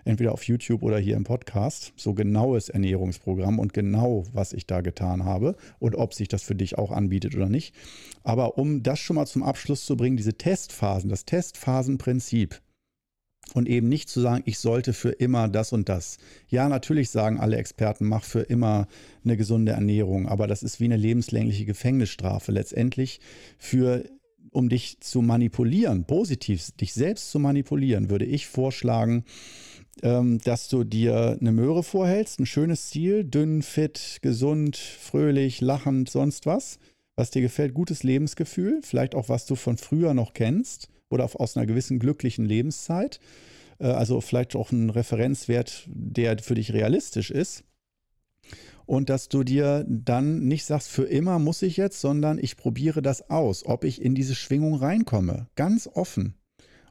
[0.05, 1.93] Entweder auf YouTube oder hier im Podcast.
[1.97, 6.57] So genaues Ernährungsprogramm und genau, was ich da getan habe und ob sich das für
[6.57, 7.72] dich auch anbietet oder nicht.
[8.24, 12.61] Aber um das schon mal zum Abschluss zu bringen, diese Testphasen, das Testphasenprinzip,
[13.57, 16.18] und eben nicht zu sagen, ich sollte für immer das und das.
[16.48, 18.86] Ja, natürlich sagen alle Experten, mach für immer
[19.24, 22.52] eine gesunde Ernährung, aber das ist wie eine lebenslängliche Gefängnisstrafe.
[22.52, 23.20] Letztendlich
[23.57, 24.04] für
[24.50, 29.24] um dich zu manipulieren, positiv dich selbst zu manipulieren, würde ich vorschlagen,
[30.02, 36.11] ähm, dass du dir eine Möhre vorhältst, ein schönes Ziel, dünn, fit, gesund, fröhlich, lachend,
[36.11, 36.78] sonst was,
[37.16, 41.57] was dir gefällt, gutes Lebensgefühl, vielleicht auch was du von früher noch kennst oder aus
[41.57, 43.20] einer gewissen glücklichen Lebenszeit.
[43.78, 47.64] Äh, also vielleicht auch ein Referenzwert, der für dich realistisch ist.
[48.86, 53.02] Und dass du dir dann nicht sagst, für immer muss ich jetzt, sondern ich probiere
[53.02, 55.48] das aus, ob ich in diese Schwingung reinkomme.
[55.57, 56.34] Ganz offen.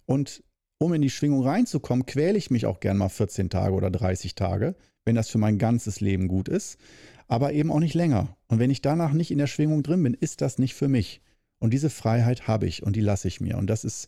[0.06, 0.44] Und
[0.78, 4.36] um in die Schwingung reinzukommen, quäle ich mich auch gern mal 14 Tage oder 30
[4.36, 6.78] Tage, wenn das für mein ganzes Leben gut ist,
[7.28, 8.36] aber eben auch nicht länger.
[8.48, 11.22] Und wenn ich danach nicht in der Schwingung drin bin, ist das nicht für mich.
[11.60, 13.58] Und diese Freiheit habe ich und die lasse ich mir.
[13.58, 14.08] Und das ist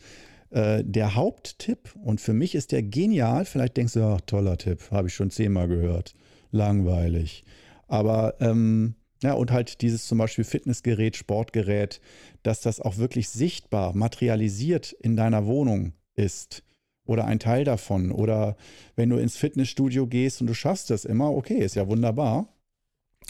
[0.50, 1.96] äh, der Haupttipp.
[2.04, 3.46] Und für mich ist der genial.
[3.46, 6.14] Vielleicht denkst du, ach, toller Tipp, habe ich schon zehnmal gehört.
[6.52, 7.44] Langweilig.
[7.88, 12.00] Aber ähm, ja, und halt dieses zum Beispiel Fitnessgerät, Sportgerät,
[12.44, 16.64] dass das auch wirklich sichtbar, materialisiert in deiner Wohnung ist
[17.06, 18.12] oder ein Teil davon.
[18.12, 18.58] Oder
[18.96, 22.48] wenn du ins Fitnessstudio gehst und du schaffst das immer, okay, ist ja wunderbar.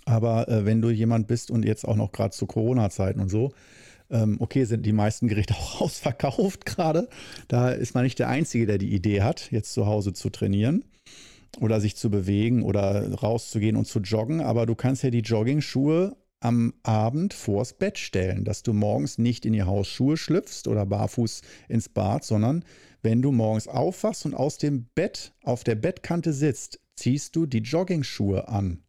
[0.05, 3.53] Aber äh, wenn du jemand bist und jetzt auch noch gerade zu Corona-Zeiten und so,
[4.10, 7.10] ähm, okay, sind die meisten Geräte auch ausverkauft gerade.
[7.47, 10.84] Da ist man nicht der Einzige, der die Idee hat, jetzt zu Hause zu trainieren
[11.60, 14.41] oder sich zu bewegen oder rauszugehen und zu joggen.
[14.41, 19.45] Aber du kannst ja die Jogging-Schuhe am Abend vors Bett stellen, dass du morgens nicht
[19.45, 22.64] in die Hausschuhe schlüpfst oder barfuß ins Bad, sondern
[23.01, 27.60] wenn du morgens aufwachst und aus dem Bett auf der Bettkante sitzt, ziehst du die
[27.60, 28.84] Jogging-Schuhe an.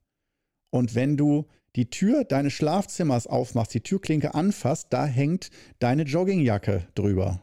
[0.71, 1.47] Und wenn du
[1.79, 7.41] die Tür deines Schlafzimmers aufmachst, die Türklinke anfasst, da hängt deine Joggingjacke drüber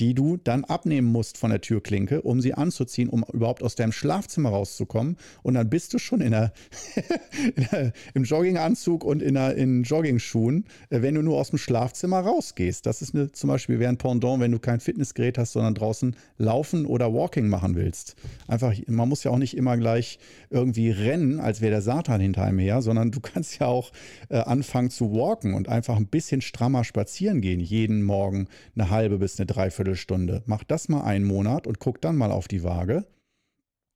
[0.00, 3.92] die du dann abnehmen musst von der Türklinke, um sie anzuziehen, um überhaupt aus deinem
[3.92, 5.16] Schlafzimmer rauszukommen.
[5.42, 6.52] Und dann bist du schon in der,
[7.56, 11.58] in der im Jogginganzug und in, der, in Joggingschuhen, äh, wenn du nur aus dem
[11.58, 12.86] Schlafzimmer rausgehst.
[12.86, 16.14] Das ist eine, zum Beispiel wäre ein Pendant, wenn du kein Fitnessgerät hast, sondern draußen
[16.36, 18.14] laufen oder Walking machen willst.
[18.46, 20.20] Einfach, man muss ja auch nicht immer gleich
[20.50, 23.90] irgendwie rennen, als wäre der Satan hinter einem her, sondern du kannst ja auch
[24.28, 28.46] äh, anfangen zu walken und einfach ein bisschen strammer spazieren gehen, jeden Morgen
[28.76, 30.42] eine halbe bis eine Dreiviertel Dreiviertelstunde.
[30.46, 33.06] Mach das mal einen Monat und guck dann mal auf die Waage.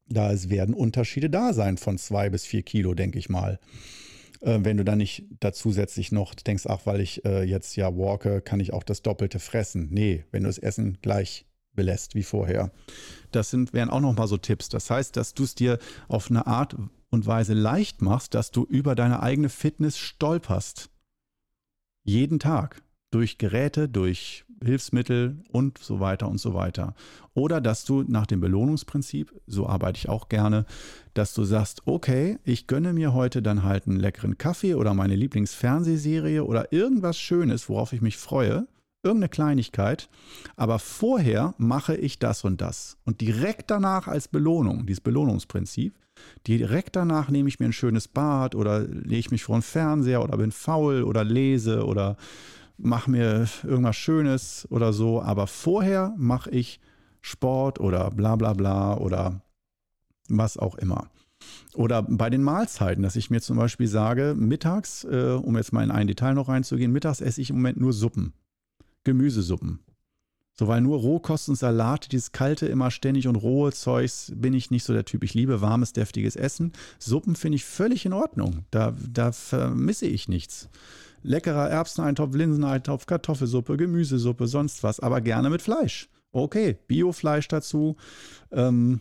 [0.09, 3.59] Da es werden Unterschiede da sein von zwei bis vier Kilo, denke ich mal.
[4.41, 7.97] Äh, wenn du dann nicht da zusätzlich noch denkst, ach, weil ich äh, jetzt ja
[7.97, 9.89] walke, kann ich auch das Doppelte fressen.
[9.91, 12.71] Nee, wenn du das Essen gleich belässt wie vorher.
[13.31, 14.69] Das sind, wären auch nochmal so Tipps.
[14.69, 15.79] Das heißt, dass du es dir
[16.09, 16.77] auf eine Art
[17.09, 20.91] und Weise leicht machst, dass du über deine eigene Fitness stolperst.
[22.03, 22.83] Jeden Tag.
[23.11, 26.95] Durch Geräte, durch Hilfsmittel und so weiter und so weiter.
[27.35, 30.67] Oder dass du nach dem Belohnungsprinzip, so arbeite ich auch gerne,
[31.15, 35.17] dass du sagst, okay, ich gönne mir heute dann halt einen leckeren Kaffee oder meine
[35.17, 38.67] Lieblingsfernsehserie oder irgendwas Schönes, worauf ich mich freue,
[39.03, 40.09] irgendeine Kleinigkeit,
[40.57, 42.99] aber vorher mache ich das und das.
[43.05, 45.95] Und direkt danach als Belohnung, dieses Belohnungsprinzip,
[46.47, 50.23] direkt danach nehme ich mir ein schönes Bad oder lege ich mich vor den Fernseher
[50.23, 52.17] oder bin faul oder lese oder
[52.79, 56.81] mache mir irgendwas Schönes oder so, aber vorher mache ich
[57.21, 59.41] Sport oder bla bla bla oder
[60.29, 61.09] was auch immer.
[61.75, 65.83] Oder bei den Mahlzeiten, dass ich mir zum Beispiel sage, mittags, äh, um jetzt mal
[65.83, 68.33] in ein Detail noch reinzugehen, mittags esse ich im Moment nur Suppen,
[69.05, 69.81] Gemüsesuppen.
[70.55, 74.71] So, weil nur Rohkost und Salat, dieses kalte, immer ständig und rohe Zeugs, bin ich
[74.71, 75.25] nicht so der Typ.
[75.25, 76.73] Ich liebe warmes, deftiges Essen.
[76.99, 78.67] Suppen finde ich völlig in Ordnung.
[78.71, 80.69] Da, da vermisse ich nichts
[81.23, 86.09] leckerer Erbseneintopf, Linseneintopf, Kartoffelsuppe, Gemüsesuppe, sonst was, aber gerne mit Fleisch.
[86.33, 87.97] Okay, Biofleisch dazu,
[88.51, 89.01] ähm,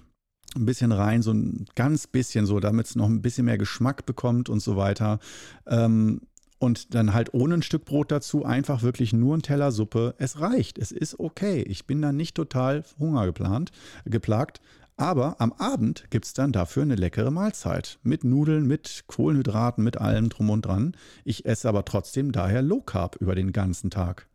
[0.56, 4.06] ein bisschen rein, so ein ganz bisschen so, damit es noch ein bisschen mehr Geschmack
[4.06, 5.20] bekommt und so weiter.
[5.66, 6.22] Ähm,
[6.60, 10.14] und dann halt ohne ein Stück Brot dazu, einfach wirklich nur ein Teller Suppe.
[10.20, 11.64] Es reicht, es ist okay.
[11.64, 13.72] Ich bin da nicht total Hunger geplant,
[14.06, 14.62] geplagt.
[15.02, 17.98] Aber am Abend gibt es dann dafür eine leckere Mahlzeit.
[18.04, 20.96] Mit Nudeln, mit Kohlenhydraten, mit allem drum und dran.
[21.26, 24.28] Ich esse aber trotzdem daher Low Carb über den ganzen Tag.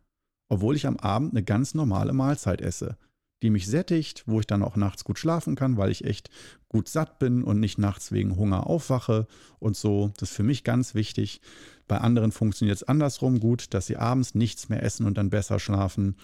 [0.49, 2.97] Obwohl ich am Abend eine ganz normale Mahlzeit esse,
[3.43, 6.29] die mich sättigt, wo ich dann auch nachts gut schlafen kann, weil ich echt
[6.67, 9.25] gut satt bin und nicht nachts wegen Hunger aufwache
[9.59, 10.11] und so.
[10.17, 11.39] Das ist für mich ganz wichtig.
[11.87, 15.59] Bei anderen funktioniert es andersrum gut, dass sie abends nichts mehr essen und dann besser
[15.59, 16.17] schlafen.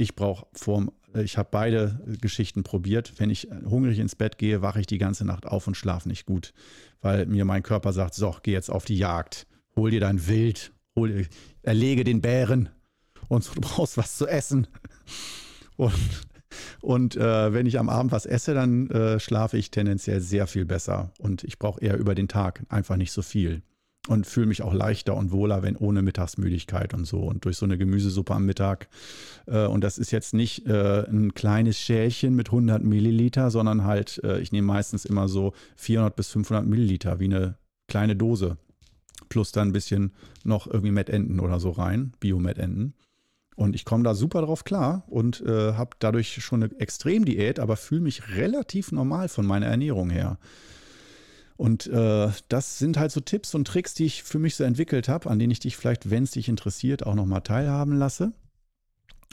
[0.00, 3.14] Ich brauche vorm ich habe beide Geschichten probiert.
[3.18, 6.24] Wenn ich hungrig ins Bett gehe, wache ich die ganze Nacht auf und schlafe nicht
[6.24, 6.54] gut,
[7.00, 9.46] weil mir mein Körper sagt, so, geh jetzt auf die Jagd,
[9.76, 11.26] hol dir dein Wild, hol,
[11.62, 12.68] erlege den Bären
[13.28, 14.68] und du brauchst was zu essen.
[15.76, 15.92] Und,
[16.80, 20.64] und äh, wenn ich am Abend was esse, dann äh, schlafe ich tendenziell sehr viel
[20.64, 23.62] besser und ich brauche eher über den Tag einfach nicht so viel
[24.10, 27.20] und fühle mich auch leichter und wohler, wenn ohne Mittagsmüdigkeit und so.
[27.20, 28.88] Und durch so eine Gemüsesuppe am Mittag.
[29.46, 34.20] Äh, und das ist jetzt nicht äh, ein kleines Schälchen mit 100 Milliliter, sondern halt,
[34.24, 37.54] äh, ich nehme meistens immer so 400 bis 500 Milliliter, wie eine
[37.86, 38.56] kleine Dose.
[39.28, 40.10] Plus dann ein bisschen
[40.42, 42.94] noch irgendwie Mettenten oder so rein, Bio-Mettenten.
[43.54, 48.00] Und ich komme da super drauf klar und habe dadurch schon eine Extremdiät, aber fühle
[48.00, 50.38] mich relativ normal von meiner Ernährung her.
[51.60, 55.10] Und äh, das sind halt so Tipps und Tricks, die ich für mich so entwickelt
[55.10, 58.32] habe, an denen ich dich vielleicht, wenn es dich interessiert, auch nochmal teilhaben lasse.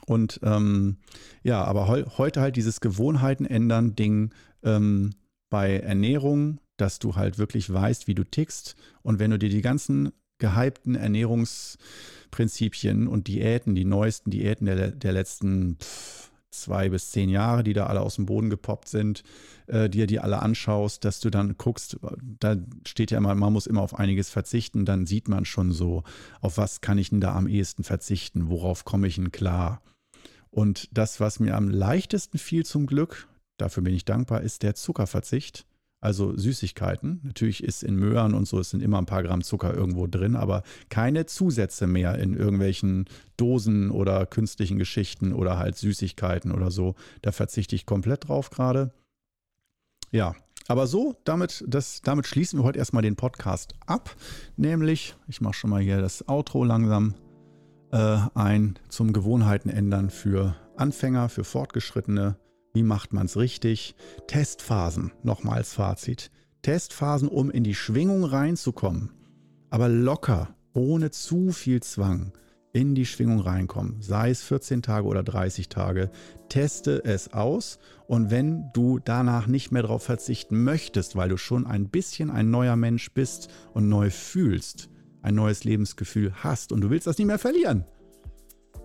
[0.05, 0.97] Und ähm,
[1.43, 5.11] ja, aber he heute halt dieses Gewohnheiten ändern Ding ähm,
[5.49, 8.75] bei Ernährung, dass du halt wirklich weißt, wie du tickst.
[9.03, 15.13] Und wenn du dir die ganzen gehypten Ernährungsprinzipien und Diäten, die neuesten Diäten der, der
[15.13, 16.29] letzten pff,
[16.61, 19.23] zwei bis zehn Jahre, die da alle aus dem Boden gepoppt sind,
[19.67, 21.97] äh, dir die alle anschaust, dass du dann guckst,
[22.39, 22.55] da
[22.85, 26.03] steht ja immer, man muss immer auf einiges verzichten, dann sieht man schon so,
[26.41, 29.81] auf was kann ich denn da am ehesten verzichten, worauf komme ich denn klar.
[30.49, 33.27] Und das, was mir am leichtesten fiel zum Glück,
[33.57, 35.65] dafür bin ich dankbar, ist der Zuckerverzicht
[35.99, 37.21] also Süßigkeiten.
[37.23, 40.35] Natürlich ist in Möhren und so, es sind immer ein paar Gramm Zucker irgendwo drin,
[40.35, 46.95] aber keine Zusätze mehr in irgendwelchen Dosen oder künstlichen Geschichten oder halt Süßigkeiten oder so.
[47.21, 48.93] Da verzichte ich komplett drauf gerade.
[50.11, 50.35] Ja,
[50.67, 54.15] aber so, damit, das, damit schließen wir heute erstmal den Podcast ab.
[54.55, 57.15] Nämlich, ich mache schon mal hier das Outro langsam
[57.91, 62.37] äh, ein zum Gewohnheiten ändern für Anfänger, für Fortgeschrittene
[62.77, 63.95] wie macht man es richtig?
[64.27, 66.29] Testphasen, nochmals Fazit.
[66.61, 69.13] Testphasen, um in die Schwingung reinzukommen.
[69.71, 72.33] Aber locker, ohne zu viel Zwang,
[72.73, 73.99] in die Schwingung reinkommen.
[74.03, 76.11] Sei es 14 Tage oder 30 Tage.
[76.49, 77.79] Teste es aus.
[78.05, 82.51] Und wenn du danach nicht mehr darauf verzichten möchtest, weil du schon ein bisschen ein
[82.51, 84.87] neuer Mensch bist und neu fühlst,
[85.23, 87.85] ein neues Lebensgefühl hast und du willst das nicht mehr verlieren,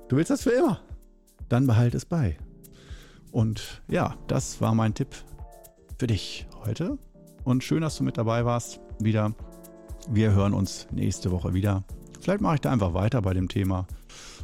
[0.09, 0.81] du willst das für immer,
[1.51, 2.39] dann behalte es bei.
[3.33, 5.09] Und ja, das war mein Tipp
[5.99, 6.99] für dich heute.
[7.45, 8.81] Und schön, dass du mit dabei warst.
[9.01, 9.35] Wieder.
[10.09, 11.85] Wir hören uns nächste Woche wieder.
[12.21, 13.87] Vielleicht mache ich da einfach weiter bei dem Thema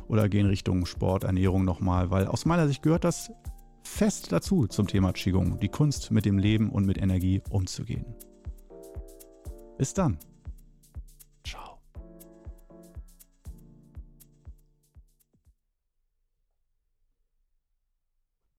[0.09, 3.31] oder gehe in Richtung Sport, Ernährung nochmal, weil aus meiner Sicht gehört das
[3.83, 8.05] fest dazu zum Thema Qigong, die Kunst mit dem Leben und mit Energie umzugehen.
[9.77, 10.19] Bis dann.